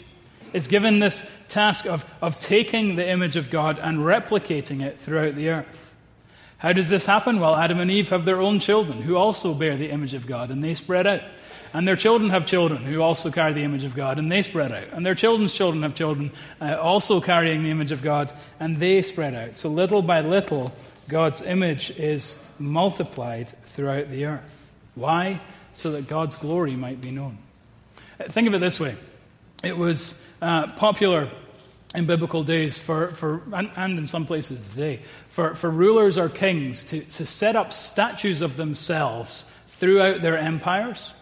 It's 0.52 0.68
given 0.68 1.00
this 1.00 1.30
task 1.50 1.86
of, 1.86 2.06
of 2.22 2.40
taking 2.40 2.96
the 2.96 3.08
image 3.08 3.36
of 3.36 3.50
God 3.50 3.78
and 3.80 4.00
replicating 4.00 4.82
it 4.82 5.00
throughout 5.00 5.36
the 5.36 5.50
earth. 5.50 5.87
How 6.58 6.74
does 6.74 6.90
this 6.90 7.06
happen? 7.06 7.40
Well, 7.40 7.56
Adam 7.56 7.80
and 7.80 7.92
Eve 7.92 8.10
have 8.10 8.26
their 8.26 8.42
own 8.42 8.60
children 8.60 9.02
who 9.02 9.16
also 9.16 9.54
bear 9.54 9.78
the 9.78 9.92
image 9.92 10.16
of 10.16 10.26
God, 10.26 10.50
and 10.50 10.64
they 10.64 10.74
spread 10.74 11.06
out. 11.06 11.22
And 11.74 11.88
their 11.88 11.96
children 11.96 12.32
have 12.32 12.46
children 12.46 12.82
who 12.82 13.02
also 13.02 13.30
carry 13.30 13.54
the 13.54 13.64
image 13.64 13.84
of 13.84 13.94
God, 13.94 14.18
and 14.18 14.32
they 14.32 14.42
spread 14.42 14.72
out. 14.72 14.88
And 14.92 15.06
their 15.06 15.14
children's 15.14 15.54
children 15.54 15.84
have 15.84 15.94
children 15.94 16.32
uh, 16.60 16.78
also 16.78 17.22
carrying 17.22 17.62
the 17.62 17.70
image 17.70 17.92
of 17.92 18.02
God, 18.02 18.32
and 18.60 18.78
they 18.78 19.02
spread 19.04 19.36
out. 19.36 19.56
So 19.56 19.70
little 19.70 20.02
by 20.02 20.22
little, 20.22 20.74
God's 21.08 21.42
image 21.42 21.92
is 21.92 22.44
multiplied 22.58 23.54
throughout 23.76 24.10
the 24.10 24.26
earth. 24.26 24.68
Why? 24.96 25.42
So 25.74 25.92
that 25.92 26.08
God's 26.08 26.38
glory 26.38 26.76
might 26.76 27.02
be 27.02 27.12
known. 27.12 27.38
Uh, 28.20 28.30
think 28.30 28.48
of 28.48 28.56
it 28.56 28.60
this 28.60 28.80
way 28.80 28.96
it 29.64 29.78
was 29.78 30.20
uh, 30.42 30.68
popular 30.74 31.30
in 31.96 32.06
biblical 32.06 32.44
days, 32.44 32.78
for, 32.78 33.08
for, 33.08 33.42
and, 33.54 33.70
and 33.76 33.98
in 33.98 34.06
some 34.06 34.26
places 34.26 34.70
today, 34.70 35.02
for, 35.30 35.56
for 35.56 35.70
rulers 35.70 36.18
or 36.18 36.30
kings 36.30 36.84
to, 36.86 37.02
to 37.02 37.26
set 37.26 37.56
up 37.56 37.72
statues 37.72 38.42
of 38.42 38.58
themselves 38.58 39.46
throughout 39.70 40.22
their 40.22 40.38
empires, 40.38 41.14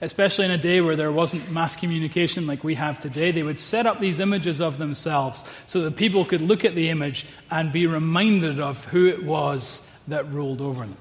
especially 0.00 0.46
in 0.46 0.50
a 0.50 0.58
day 0.58 0.80
where 0.80 0.96
there 0.96 1.12
wasn't 1.12 1.50
mass 1.50 1.76
communication 1.76 2.46
like 2.46 2.64
we 2.64 2.74
have 2.74 2.98
today. 2.98 3.32
They 3.32 3.42
would 3.42 3.58
set 3.58 3.86
up 3.86 4.00
these 4.00 4.18
images 4.20 4.60
of 4.60 4.78
themselves 4.78 5.44
so 5.66 5.82
that 5.82 5.96
people 5.96 6.24
could 6.24 6.40
look 6.40 6.64
at 6.64 6.74
the 6.74 6.88
image 6.88 7.26
and 7.50 7.72
be 7.72 7.86
reminded 7.86 8.60
of 8.60 8.84
who 8.86 9.06
it 9.06 9.24
was 9.24 9.84
that 10.08 10.32
ruled 10.32 10.60
over 10.60 10.80
them. 10.86 10.96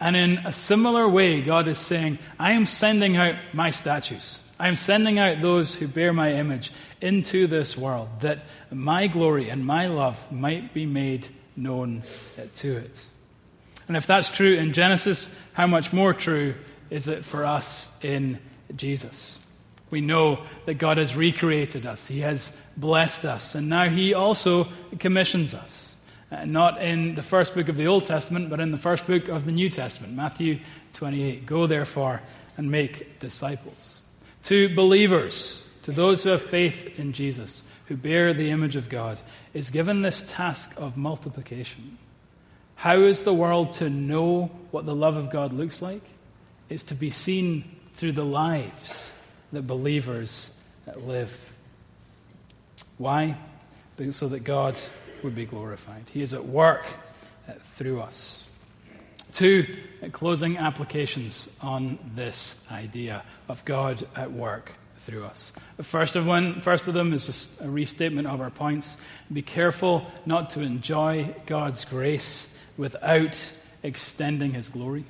And 0.00 0.16
in 0.16 0.38
a 0.38 0.52
similar 0.52 1.08
way, 1.08 1.42
God 1.42 1.68
is 1.68 1.78
saying, 1.78 2.18
I 2.38 2.52
am 2.52 2.66
sending 2.66 3.16
out 3.16 3.36
my 3.52 3.70
statues. 3.70 4.41
I 4.62 4.68
am 4.68 4.76
sending 4.76 5.18
out 5.18 5.42
those 5.42 5.74
who 5.74 5.88
bear 5.88 6.12
my 6.12 6.34
image 6.34 6.70
into 7.00 7.48
this 7.48 7.76
world, 7.76 8.08
that 8.20 8.44
my 8.70 9.08
glory 9.08 9.48
and 9.48 9.66
my 9.66 9.88
love 9.88 10.16
might 10.30 10.72
be 10.72 10.86
made 10.86 11.26
known 11.56 12.04
to 12.54 12.76
it. 12.76 13.04
And 13.88 13.96
if 13.96 14.06
that's 14.06 14.30
true 14.30 14.54
in 14.54 14.72
Genesis, 14.72 15.28
how 15.52 15.66
much 15.66 15.92
more 15.92 16.14
true 16.14 16.54
is 16.90 17.08
it 17.08 17.24
for 17.24 17.44
us 17.44 17.90
in 18.02 18.38
Jesus? 18.76 19.40
We 19.90 20.00
know 20.00 20.44
that 20.66 20.74
God 20.74 20.96
has 20.96 21.16
recreated 21.16 21.84
us, 21.84 22.06
He 22.06 22.20
has 22.20 22.56
blessed 22.76 23.24
us, 23.24 23.56
and 23.56 23.68
now 23.68 23.88
He 23.88 24.14
also 24.14 24.68
commissions 25.00 25.54
us. 25.54 25.92
Uh, 26.30 26.44
not 26.44 26.80
in 26.80 27.16
the 27.16 27.22
first 27.22 27.56
book 27.56 27.68
of 27.68 27.76
the 27.76 27.88
Old 27.88 28.04
Testament, 28.04 28.48
but 28.48 28.60
in 28.60 28.70
the 28.70 28.78
first 28.78 29.08
book 29.08 29.26
of 29.26 29.44
the 29.44 29.50
New 29.50 29.68
Testament, 29.68 30.14
Matthew 30.14 30.60
28. 30.92 31.46
Go 31.46 31.66
therefore 31.66 32.22
and 32.56 32.70
make 32.70 33.18
disciples 33.18 34.01
to 34.44 34.74
believers, 34.74 35.62
to 35.82 35.92
those 35.92 36.24
who 36.24 36.30
have 36.30 36.42
faith 36.42 36.98
in 36.98 37.12
Jesus, 37.12 37.64
who 37.86 37.96
bear 37.96 38.32
the 38.32 38.50
image 38.50 38.76
of 38.76 38.88
God, 38.88 39.18
is 39.54 39.70
given 39.70 40.02
this 40.02 40.24
task 40.28 40.72
of 40.76 40.96
multiplication. 40.96 41.98
How 42.74 43.02
is 43.02 43.20
the 43.20 43.34
world 43.34 43.74
to 43.74 43.88
know 43.88 44.50
what 44.70 44.86
the 44.86 44.94
love 44.94 45.16
of 45.16 45.30
God 45.30 45.52
looks 45.52 45.80
like? 45.80 46.02
It's 46.68 46.84
to 46.84 46.94
be 46.94 47.10
seen 47.10 47.64
through 47.94 48.12
the 48.12 48.24
lives 48.24 49.12
that 49.52 49.66
believers 49.66 50.52
live. 50.96 51.52
Why? 52.98 53.36
So 54.10 54.28
that 54.30 54.40
God 54.40 54.74
would 55.22 55.34
be 55.34 55.44
glorified. 55.44 56.04
He 56.12 56.22
is 56.22 56.34
at 56.34 56.44
work 56.44 56.84
uh, 57.48 57.52
through 57.76 58.00
us. 58.00 58.41
Two 59.32 59.66
closing 60.12 60.58
applications 60.58 61.48
on 61.60 61.98
this 62.14 62.56
idea 62.70 63.22
of 63.48 63.64
God 63.64 64.06
at 64.14 64.32
work 64.32 64.72
through 65.06 65.24
us. 65.24 65.52
The 65.76 65.82
first 65.82 66.16
of, 66.16 66.26
one, 66.26 66.60
first 66.60 66.86
of 66.86 66.94
them 66.94 67.12
is 67.12 67.26
just 67.26 67.60
a 67.60 67.70
restatement 67.70 68.28
of 68.28 68.40
our 68.40 68.50
points. 68.50 68.96
Be 69.32 69.42
careful 69.42 70.06
not 70.26 70.50
to 70.50 70.60
enjoy 70.60 71.34
God's 71.46 71.84
grace 71.84 72.46
without 72.76 73.38
extending 73.82 74.52
His 74.52 74.68
glory. 74.68 75.04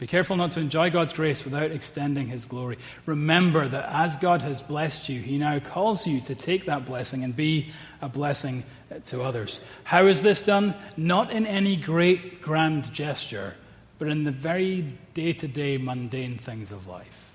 Be 0.00 0.06
careful 0.06 0.38
not 0.38 0.52
to 0.52 0.60
enjoy 0.60 0.88
God's 0.88 1.12
grace 1.12 1.44
without 1.44 1.70
extending 1.70 2.26
His 2.26 2.46
glory. 2.46 2.78
Remember 3.04 3.68
that 3.68 3.84
as 3.92 4.16
God 4.16 4.40
has 4.40 4.62
blessed 4.62 5.10
you, 5.10 5.20
He 5.20 5.36
now 5.36 5.58
calls 5.58 6.06
you 6.06 6.22
to 6.22 6.34
take 6.34 6.64
that 6.64 6.86
blessing 6.86 7.22
and 7.22 7.36
be 7.36 7.70
a 8.00 8.08
blessing 8.08 8.64
to 9.04 9.20
others. 9.20 9.60
How 9.84 10.06
is 10.06 10.22
this 10.22 10.40
done? 10.40 10.74
Not 10.96 11.30
in 11.30 11.46
any 11.46 11.76
great 11.76 12.40
grand 12.40 12.90
gesture, 12.94 13.54
but 13.98 14.08
in 14.08 14.24
the 14.24 14.30
very 14.30 14.86
day 15.12 15.34
to 15.34 15.46
day 15.46 15.76
mundane 15.76 16.38
things 16.38 16.72
of 16.72 16.86
life. 16.86 17.30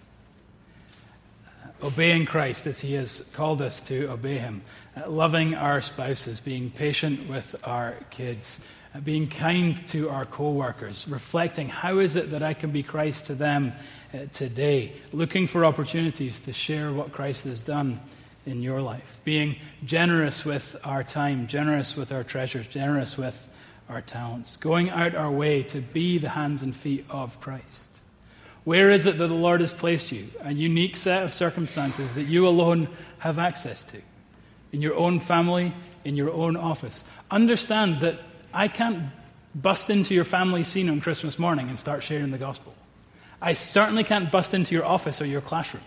Obeying 1.83 2.25
Christ 2.25 2.65
as 2.65 2.79
He 2.79 2.93
has 2.93 3.29
called 3.33 3.61
us 3.61 3.79
to 3.81 4.07
obey 4.07 4.39
Him, 4.39 4.63
loving 5.05 5.53
our 5.53 5.81
spouses, 5.81 6.39
being 6.39 6.71
patient 6.71 7.29
with 7.29 7.55
our 7.63 7.93
kids, 8.09 8.59
being 9.03 9.27
kind 9.27 9.75
to 9.87 10.09
our 10.09 10.25
co 10.25 10.51
workers, 10.51 11.07
reflecting 11.07 11.67
how 11.67 11.99
is 11.99 12.15
it 12.15 12.31
that 12.31 12.43
I 12.43 12.53
can 12.53 12.71
be 12.71 12.83
Christ 12.83 13.27
to 13.27 13.35
them 13.35 13.73
uh, 14.13 14.19
today, 14.31 14.93
looking 15.11 15.47
for 15.47 15.65
opportunities 15.65 16.39
to 16.41 16.53
share 16.53 16.91
what 16.91 17.11
Christ 17.11 17.43
has 17.45 17.61
done 17.61 17.99
in 18.45 18.61
your 18.61 18.81
life. 18.81 19.19
Being 19.23 19.57
generous 19.83 20.45
with 20.45 20.75
our 20.83 21.03
time, 21.03 21.47
generous 21.47 21.95
with 21.95 22.11
our 22.11 22.23
treasures, 22.23 22.67
generous 22.67 23.17
with 23.17 23.47
our 23.89 24.01
talents. 24.01 24.57
Going 24.57 24.89
out 24.89 25.15
our 25.15 25.31
way 25.31 25.63
to 25.63 25.81
be 25.81 26.17
the 26.17 26.29
hands 26.29 26.61
and 26.61 26.75
feet 26.75 27.05
of 27.09 27.39
Christ. 27.41 27.89
Where 28.63 28.89
is 28.89 29.05
it 29.05 29.17
that 29.17 29.27
the 29.27 29.33
Lord 29.33 29.61
has 29.61 29.73
placed 29.73 30.11
you? 30.11 30.27
A 30.41 30.51
unique 30.51 30.95
set 30.97 31.23
of 31.23 31.33
circumstances 31.33 32.13
that 32.13 32.23
you 32.23 32.47
alone 32.47 32.87
have 33.19 33.37
access 33.37 33.83
to. 33.83 34.01
In 34.71 34.81
your 34.81 34.95
own 34.95 35.19
family, 35.19 35.73
in 36.03 36.15
your 36.15 36.31
own 36.31 36.55
office. 36.55 37.03
Understand 37.29 38.01
that 38.01 38.19
I 38.55 38.69
can't 38.69 39.03
bust 39.53 39.89
into 39.89 40.13
your 40.13 40.23
family 40.23 40.63
scene 40.63 40.89
on 40.89 41.01
Christmas 41.01 41.37
morning 41.37 41.67
and 41.67 41.77
start 41.77 42.03
sharing 42.03 42.31
the 42.31 42.37
gospel. 42.37 42.73
I 43.41 43.53
certainly 43.53 44.03
can't 44.03 44.31
bust 44.31 44.53
into 44.53 44.73
your 44.73 44.85
office 44.85 45.21
or 45.21 45.25
your 45.25 45.41
classroom. 45.41 45.83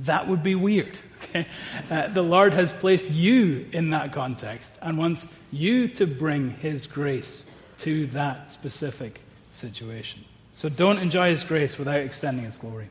That 0.00 0.28
would 0.28 0.42
be 0.42 0.54
weird. 0.54 0.98
Okay? 1.24 1.46
Uh, 1.90 2.08
the 2.08 2.22
Lord 2.22 2.52
has 2.52 2.70
placed 2.70 3.10
you 3.10 3.66
in 3.72 3.90
that 3.90 4.12
context 4.12 4.76
and 4.82 4.98
wants 4.98 5.32
you 5.50 5.88
to 5.88 6.06
bring 6.06 6.50
His 6.50 6.86
grace 6.86 7.46
to 7.78 8.06
that 8.08 8.50
specific 8.52 9.22
situation. 9.50 10.22
So 10.54 10.68
don't 10.68 10.98
enjoy 10.98 11.30
His 11.30 11.42
grace 11.42 11.78
without 11.78 12.00
extending 12.00 12.44
His 12.44 12.58
glory. 12.58 12.88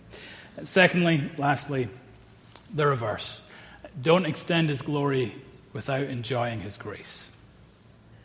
Secondly, 0.63 1.29
lastly, 1.37 1.89
the 2.73 2.87
reverse. 2.87 3.39
Don't 4.01 4.25
extend 4.25 4.69
His 4.69 4.81
glory 4.81 5.35
without 5.73 6.05
enjoying 6.05 6.61
His 6.61 6.79
grace. 6.79 7.29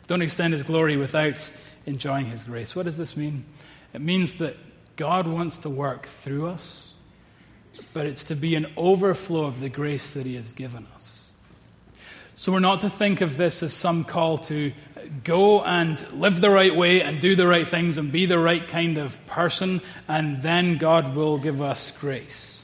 Don't 0.09 0.21
extend 0.21 0.51
His 0.51 0.63
glory 0.63 0.97
without 0.97 1.49
enjoying 1.85 2.25
His 2.25 2.43
grace. 2.43 2.75
What 2.75 2.83
does 2.83 2.97
this 2.97 3.15
mean? 3.15 3.45
It 3.93 4.01
means 4.01 4.39
that 4.39 4.57
God 4.97 5.25
wants 5.25 5.59
to 5.59 5.69
work 5.69 6.07
through 6.07 6.47
us 6.47 6.89
but 7.93 8.05
it's 8.05 8.25
to 8.25 8.35
be 8.35 8.55
an 8.55 8.67
overflow 8.77 9.45
of 9.45 9.59
the 9.59 9.69
grace 9.69 10.11
that 10.11 10.25
He 10.25 10.35
has 10.35 10.53
given 10.53 10.87
us. 10.95 11.29
So 12.35 12.51
we're 12.51 12.59
not 12.59 12.81
to 12.81 12.89
think 12.89 13.21
of 13.21 13.35
this 13.35 13.61
as 13.63 13.73
some 13.73 14.05
call 14.05 14.37
to 14.39 14.71
go 15.23 15.61
and 15.61 16.05
live 16.13 16.39
the 16.39 16.49
right 16.49 16.73
way 16.73 17.01
and 17.01 17.19
do 17.19 17.35
the 17.35 17.47
right 17.47 17.67
things 17.67 17.97
and 17.97 18.11
be 18.11 18.25
the 18.25 18.39
right 18.39 18.65
kind 18.65 18.97
of 18.97 19.25
person, 19.27 19.81
and 20.07 20.41
then 20.41 20.77
God 20.77 21.15
will 21.15 21.37
give 21.37 21.61
us 21.61 21.91
grace. 21.91 22.57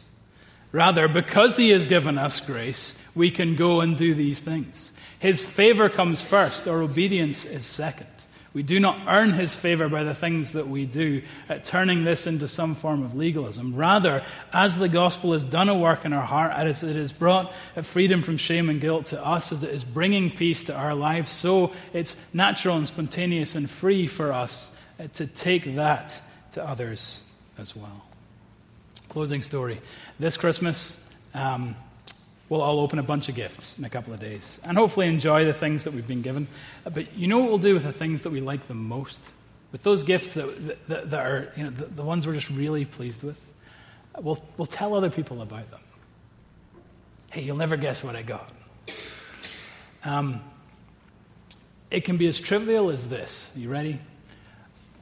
Rather, 0.71 1.07
because 1.07 1.57
He 1.57 1.69
has 1.69 1.87
given 1.87 2.17
us 2.17 2.39
grace, 2.39 2.93
we 3.15 3.31
can 3.31 3.55
go 3.55 3.81
and 3.81 3.97
do 3.97 4.13
these 4.13 4.39
things. 4.39 4.91
His 5.19 5.45
favor 5.45 5.89
comes 5.89 6.21
first, 6.21 6.67
our 6.67 6.81
obedience 6.81 7.45
is 7.45 7.65
second. 7.65 8.07
We 8.55 8.63
do 8.63 8.79
not 8.79 9.01
earn 9.09 9.33
his 9.33 9.53
favor 9.53 9.89
by 9.89 10.05
the 10.05 10.15
things 10.15 10.53
that 10.53 10.69
we 10.69 10.85
do, 10.85 11.23
uh, 11.49 11.57
turning 11.57 12.05
this 12.05 12.25
into 12.25 12.47
some 12.47 12.75
form 12.75 13.03
of 13.03 13.13
legalism. 13.13 13.75
Rather, 13.75 14.23
as 14.53 14.77
the 14.77 14.87
gospel 14.87 15.33
has 15.33 15.43
done 15.43 15.67
a 15.67 15.77
work 15.77 16.05
in 16.05 16.13
our 16.13 16.25
heart, 16.25 16.53
as 16.53 16.81
it 16.81 16.95
has 16.95 17.11
brought 17.11 17.51
freedom 17.81 18.21
from 18.21 18.37
shame 18.37 18.69
and 18.69 18.79
guilt 18.79 19.07
to 19.07 19.21
us, 19.23 19.51
as 19.51 19.63
it 19.63 19.71
is 19.71 19.83
bringing 19.83 20.31
peace 20.31 20.63
to 20.63 20.73
our 20.73 20.95
lives, 20.95 21.29
so 21.29 21.73
it's 21.91 22.15
natural 22.33 22.77
and 22.77 22.87
spontaneous 22.87 23.55
and 23.55 23.69
free 23.69 24.07
for 24.07 24.31
us 24.31 24.73
uh, 25.01 25.07
to 25.15 25.27
take 25.27 25.75
that 25.75 26.21
to 26.53 26.65
others 26.65 27.23
as 27.57 27.75
well. 27.75 28.05
Closing 29.09 29.41
story. 29.41 29.81
This 30.17 30.37
Christmas, 30.37 30.97
um, 31.33 31.75
we'll 32.49 32.61
all 32.61 32.79
open 32.79 32.99
a 32.99 33.03
bunch 33.03 33.29
of 33.29 33.35
gifts 33.35 33.77
in 33.77 33.85
a 33.85 33.89
couple 33.89 34.13
of 34.13 34.19
days 34.19 34.59
and 34.63 34.77
hopefully 34.77 35.07
enjoy 35.07 35.45
the 35.45 35.53
things 35.53 35.83
that 35.83 35.93
we've 35.93 36.07
been 36.07 36.21
given. 36.21 36.47
But 36.83 37.15
you 37.15 37.27
know 37.27 37.39
what 37.39 37.49
we'll 37.49 37.57
do 37.57 37.73
with 37.73 37.83
the 37.83 37.93
things 37.93 38.21
that 38.23 38.31
we 38.31 38.41
like 38.41 38.67
the 38.67 38.73
most? 38.73 39.21
With 39.71 39.83
those 39.83 40.03
gifts 40.03 40.33
that, 40.33 40.87
that, 40.87 41.09
that 41.09 41.25
are, 41.25 41.51
you 41.57 41.63
know, 41.63 41.69
the, 41.69 41.85
the, 41.85 42.03
ones 42.03 42.25
we're 42.25 42.33
just 42.33 42.49
really 42.49 42.85
pleased 42.85 43.23
with, 43.23 43.39
we'll, 44.21 44.41
we'll 44.57 44.67
tell 44.67 44.95
other 44.95 45.09
people 45.09 45.41
about 45.41 45.69
them. 45.71 45.81
Hey, 47.31 47.41
you'll 47.41 47.57
never 47.57 47.75
guess 47.75 48.03
what 48.03 48.15
I 48.15 48.21
got. 48.21 48.51
Um, 50.03 50.41
it 51.91 52.01
can 52.01 52.17
be 52.17 52.27
as 52.27 52.39
trivial 52.39 52.89
as 52.89 53.07
this. 53.07 53.51
You 53.55 53.69
ready? 53.69 53.99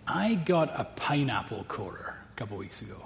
I 0.08 0.36
got 0.36 0.80
a 0.80 0.86
pineapple 0.86 1.66
corer 1.68 2.18
a 2.34 2.40
couple 2.40 2.58
weeks 2.58 2.82
ago. 2.82 3.06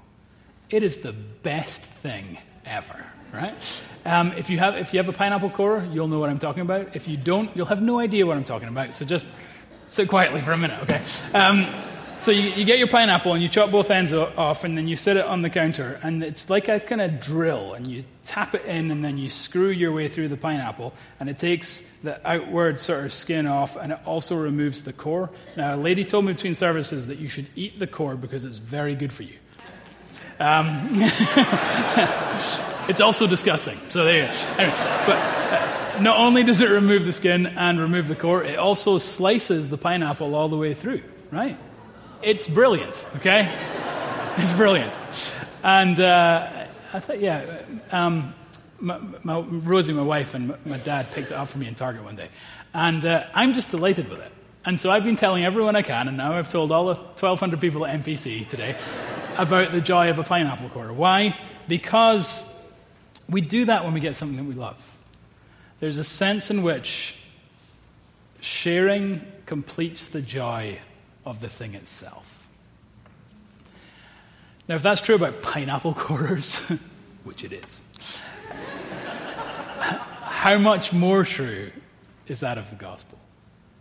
It 0.69 0.83
is 0.83 0.97
the 0.97 1.13
best 1.13 1.81
thing 1.81 2.37
ever 2.65 3.05
right? 3.33 3.55
Um, 4.05 4.31
if, 4.33 4.49
you 4.49 4.57
have, 4.57 4.77
if 4.77 4.93
you 4.93 4.99
have 4.99 5.09
a 5.09 5.13
pineapple 5.13 5.49
core, 5.49 5.85
you'll 5.91 6.07
know 6.07 6.19
what 6.19 6.29
I'm 6.29 6.39
talking 6.39 6.61
about. 6.61 6.95
If 6.95 7.07
you 7.07 7.17
don't, 7.17 7.55
you'll 7.55 7.65
have 7.65 7.81
no 7.81 7.99
idea 7.99 8.25
what 8.25 8.37
I'm 8.37 8.45
talking 8.45 8.69
about. 8.69 8.93
So 8.93 9.05
just 9.05 9.25
sit 9.89 10.07
quietly 10.07 10.41
for 10.41 10.53
a 10.53 10.57
minute, 10.57 10.81
okay? 10.83 11.01
Um, 11.33 11.67
so 12.19 12.31
you, 12.31 12.49
you, 12.49 12.65
get 12.65 12.79
your 12.79 12.87
pineapple 12.87 13.33
and 13.33 13.43
you 13.43 13.47
chop 13.47 13.69
both 13.69 13.91
ends 13.91 14.11
off 14.11 14.63
and 14.63 14.77
then 14.77 14.87
you 14.87 14.95
set 14.95 15.17
it 15.17 15.25
on 15.25 15.43
the 15.43 15.49
counter 15.49 15.99
and 16.01 16.23
it's 16.23 16.49
like 16.49 16.67
a 16.67 16.79
kind 16.79 16.99
of 17.01 17.19
drill 17.19 17.73
and 17.73 17.85
you 17.85 18.03
tap 18.25 18.55
it 18.55 18.65
in 18.65 18.89
and 18.91 19.05
then 19.05 19.17
you 19.17 19.29
screw 19.29 19.69
your 19.69 19.91
way 19.91 20.07
through 20.07 20.27
the 20.27 20.37
pineapple 20.37 20.93
and 21.19 21.29
it 21.29 21.37
takes 21.37 21.83
the 22.03 22.19
outward 22.27 22.79
sort 22.79 23.05
of 23.05 23.13
skin 23.13 23.45
off 23.45 23.75
and 23.75 23.91
it 23.91 23.99
also 24.05 24.35
removes 24.35 24.81
the 24.81 24.93
core. 24.93 25.29
Now, 25.55 25.75
a 25.75 25.77
lady 25.77 26.03
told 26.03 26.25
me 26.25 26.33
between 26.33 26.55
services 26.55 27.07
that 27.07 27.19
you 27.19 27.29
should 27.29 27.47
eat 27.55 27.77
the 27.77 27.87
core 27.87 28.15
because 28.15 28.45
it's 28.45 28.57
very 28.57 28.95
good 28.95 29.13
for 29.13 29.23
you. 29.23 29.35
Um, 30.39 30.89
It's 32.87 33.01
also 33.01 33.27
disgusting. 33.27 33.79
So 33.89 34.05
there 34.05 34.21
you 34.21 34.31
go. 34.31 34.63
Anyway, 34.63 34.77
but 35.05 35.17
uh, 35.17 35.99
not 36.01 36.17
only 36.19 36.43
does 36.43 36.61
it 36.61 36.69
remove 36.69 37.05
the 37.05 37.11
skin 37.11 37.47
and 37.47 37.79
remove 37.79 38.07
the 38.07 38.15
core, 38.15 38.43
it 38.43 38.57
also 38.57 38.97
slices 38.97 39.69
the 39.69 39.77
pineapple 39.77 40.35
all 40.35 40.47
the 40.47 40.57
way 40.57 40.73
through, 40.73 41.01
right? 41.31 41.57
It's 42.21 42.47
brilliant, 42.47 43.05
okay? 43.17 43.51
It's 44.39 44.51
brilliant. 44.51 44.93
And 45.63 45.99
uh, 45.99 46.47
I 46.93 46.99
thought, 46.99 47.19
yeah, 47.19 47.63
um, 47.91 48.35
my, 48.79 48.99
my, 49.23 49.39
Rosie, 49.39 49.91
my 49.91 50.03
wife, 50.03 50.35
and 50.35 50.53
my 50.63 50.77
dad 50.77 51.09
picked 51.09 51.31
it 51.31 51.33
up 51.33 51.47
for 51.47 51.57
me 51.57 51.67
in 51.67 51.73
Target 51.73 52.03
one 52.03 52.15
day. 52.15 52.29
And 52.71 53.03
uh, 53.03 53.23
I'm 53.33 53.53
just 53.53 53.71
delighted 53.71 54.11
with 54.11 54.19
it. 54.19 54.31
And 54.63 54.79
so 54.79 54.91
I've 54.91 55.03
been 55.03 55.15
telling 55.15 55.43
everyone 55.43 55.75
I 55.75 55.81
can, 55.81 56.07
and 56.07 56.17
now 56.17 56.33
I've 56.33 56.51
told 56.51 56.71
all 56.71 56.85
the 56.85 56.93
1,200 56.93 57.59
people 57.59 57.83
at 57.85 57.99
MPC 58.03 58.47
today 58.47 58.75
about 59.37 59.71
the 59.71 59.81
joy 59.81 60.11
of 60.11 60.19
a 60.19 60.23
pineapple 60.23 60.69
core. 60.69 60.93
Why? 60.93 61.39
Because 61.67 62.43
we 63.29 63.41
do 63.41 63.65
that 63.65 63.83
when 63.83 63.93
we 63.93 63.99
get 63.99 64.15
something 64.15 64.37
that 64.37 64.43
we 64.43 64.53
love. 64.53 64.77
There's 65.79 65.97
a 65.97 66.03
sense 66.03 66.49
in 66.49 66.63
which 66.63 67.15
sharing 68.39 69.21
completes 69.45 70.07
the 70.07 70.21
joy 70.21 70.79
of 71.25 71.41
the 71.41 71.49
thing 71.49 71.75
itself. 71.75 72.33
Now, 74.67 74.75
if 74.75 74.83
that's 74.83 75.01
true 75.01 75.15
about 75.15 75.41
pineapple 75.41 75.93
corers, 75.93 76.57
which 77.23 77.43
it 77.43 77.53
is, 77.53 77.81
how 80.21 80.57
much 80.57 80.91
more 80.91 81.23
true 81.23 81.71
is 82.27 82.41
that 82.41 82.57
of 82.57 82.69
the 82.69 82.75
gospel? 82.75 83.17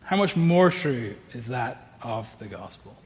How 0.02 0.16
much 0.16 0.37
more 0.37 0.70
true 0.70 1.16
is 1.32 1.48
that 1.48 1.88
of 2.02 2.32
the 2.38 2.46
gospel? 2.46 2.96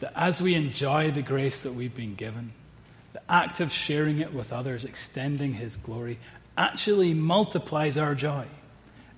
That 0.00 0.12
as 0.14 0.42
we 0.42 0.54
enjoy 0.54 1.10
the 1.10 1.22
grace 1.22 1.60
that 1.60 1.72
we've 1.72 1.94
been 1.94 2.14
given, 2.14 2.52
the 3.12 3.22
act 3.28 3.60
of 3.60 3.72
sharing 3.72 4.20
it 4.20 4.32
with 4.32 4.52
others, 4.52 4.84
extending 4.84 5.54
His 5.54 5.76
glory, 5.76 6.18
actually 6.56 7.14
multiplies 7.14 7.96
our 7.96 8.14
joy, 8.14 8.46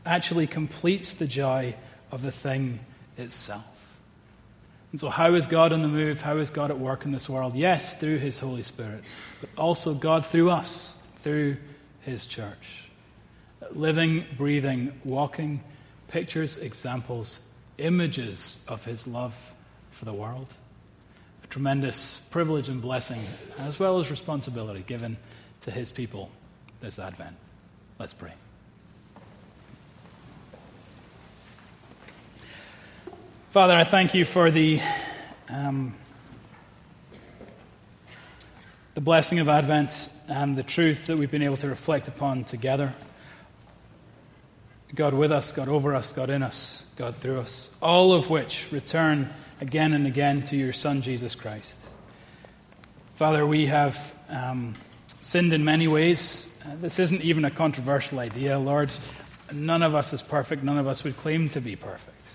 actually 0.07 0.47
completes 0.47 1.15
the 1.15 1.27
joy 1.27 1.75
of 2.11 2.23
the 2.23 2.33
thing 2.33 2.81
itself. 3.17 3.99
And 4.93 5.01
so, 5.01 5.09
how 5.09 5.35
is 5.35 5.47
God 5.47 5.73
on 5.73 5.83
the 5.83 5.89
move? 5.89 6.21
How 6.21 6.37
is 6.37 6.51
God 6.51 6.71
at 6.71 6.79
work 6.79 7.05
in 7.05 7.13
this 7.13 7.29
world? 7.29 7.55
Yes, 7.55 7.95
through 7.95 8.19
His 8.19 8.39
Holy 8.39 8.63
Spirit, 8.63 9.05
but 9.41 9.51
also 9.57 9.95
God 9.95 10.27
through 10.27 10.51
us, 10.51 10.93
through 11.23 11.57
His 12.03 12.27
church. 12.27 12.85
Living, 13.71 14.25
breathing, 14.37 14.93
walking, 15.05 15.63
pictures, 16.09 16.59
examples, 16.59 17.41
images 17.79 18.59
of 18.69 18.85
His 18.85 19.07
love 19.07 19.55
for 19.91 20.05
the 20.05 20.13
world 20.13 20.55
tremendous 21.53 22.17
privilege 22.31 22.71
and 22.71 22.81
blessing, 22.81 23.23
as 23.59 23.79
well 23.79 24.01
as 24.01 24.11
responsibility 24.11 24.83
given 24.87 25.19
to 25.61 25.71
his 25.71 25.93
people 25.93 26.31
this 26.81 26.99
Advent. 26.99 27.37
Let's 27.99 28.15
pray. 28.15 28.33
Father, 33.51 33.75
I 33.75 33.85
thank 33.85 34.15
you 34.15 34.25
for 34.25 34.51
the, 34.51 34.81
um, 35.51 35.95
the 38.95 39.03
blessing 39.03 39.39
of 39.39 39.51
Advent 39.51 40.09
and 40.29 40.57
the 40.57 40.63
truth 40.63 41.05
that 41.09 41.19
we've 41.19 41.31
been 41.31 41.45
able 41.45 41.59
to 41.59 41.69
reflect 41.69 42.09
upon 42.09 42.45
together. 42.45 42.95
God 44.95 45.15
with 45.15 45.33
us, 45.33 45.53
God 45.53 45.69
over 45.69 45.95
us, 45.95 46.13
God 46.13 46.29
in 46.29 46.43
us, 46.43 46.85
God 46.97 47.17
through 47.17 47.41
us, 47.41 47.71
all 47.81 48.13
of 48.13 48.29
which 48.29 48.71
return 48.71 49.31
again 49.59 49.95
and 49.95 50.07
again 50.07 50.43
to 50.45 50.57
your 50.57 50.75
Son, 50.75 51.01
Jesus 51.01 51.35
Christ. 51.35 51.79
Father, 53.15 53.47
we 53.47 53.67
have 53.69 54.15
um, 54.29 54.75
sinned 55.23 55.55
in 55.55 55.65
many 55.65 55.89
ways. 55.89 56.47
Uh, 56.63 56.77
this 56.79 56.99
isn't 56.99 57.23
even 57.23 57.47
a 57.47 57.51
controversial 57.51 58.19
idea, 58.19 58.59
Lord. 58.59 58.93
None 59.51 59.83
of 59.83 59.95
us 59.95 60.13
is 60.13 60.21
perfect. 60.21 60.63
None 60.63 60.77
of 60.77 60.87
us 60.87 61.05
would 61.05 61.17
claim 61.17 61.49
to 61.51 61.61
be 61.63 61.75
perfect. 61.75 62.27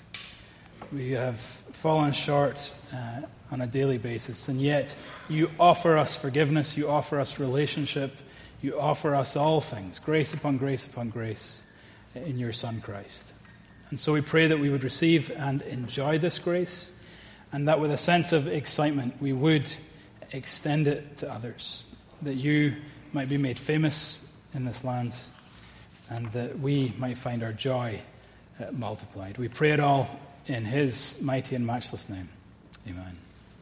We 0.92 1.12
have 1.12 1.40
fallen 1.40 2.12
short 2.12 2.74
uh, 2.92 3.22
on 3.52 3.62
a 3.62 3.68
daily 3.68 4.00
basis, 4.00 4.48
and 4.48 4.60
yet 4.60 4.96
you 5.30 5.52
offer 5.60 5.96
us 5.96 6.16
forgiveness, 6.16 6.76
you 6.76 6.90
offer 6.90 7.20
us 7.20 7.38
relationship, 7.38 8.16
you 8.64 8.80
offer 8.80 9.14
us 9.14 9.36
all 9.36 9.62
things, 9.62 10.00
grace 10.00 10.34
upon 10.34 10.58
grace 10.58 10.88
upon 10.88 11.10
grace 11.10 11.62
in 12.26 12.38
your 12.38 12.54
Son 12.54 12.82
Christ. 12.82 13.32
And 13.90 14.00
so 14.00 14.14
we 14.14 14.22
pray 14.22 14.48
that 14.48 14.60
we 14.60 14.70
would 14.70 14.84
receive 14.84 15.32
and 15.32 15.62
enjoy 15.62 16.20
this 16.20 16.40
grace 16.40 16.92
and 17.52 17.68
that 17.68 17.80
with 17.80 17.92
a 17.92 17.98
sense 17.98 18.32
of 18.32 18.48
excitement 18.48 19.22
we 19.22 19.34
would 19.34 19.72
extend 20.32 20.88
it 20.88 21.18
to 21.18 21.32
others, 21.32 21.84
that 22.22 22.36
you 22.36 22.76
might 23.14 23.30
be 23.30 23.38
made 23.38 23.58
famous 23.58 24.20
in 24.54 24.66
this 24.66 24.84
land, 24.84 25.16
and 26.10 26.32
that 26.32 26.60
we 26.60 26.94
might 26.98 27.18
find 27.18 27.44
our 27.44 27.54
joy 27.54 28.00
uh, 28.60 28.72
multiplied. 28.72 29.38
We 29.38 29.48
pray 29.48 29.72
it 29.72 29.80
all 29.80 30.20
in 30.46 30.66
his 30.66 31.18
mighty 31.22 31.56
and 31.56 31.66
matchless 31.66 32.10
name. 32.10 32.30
Amen. 32.88 33.27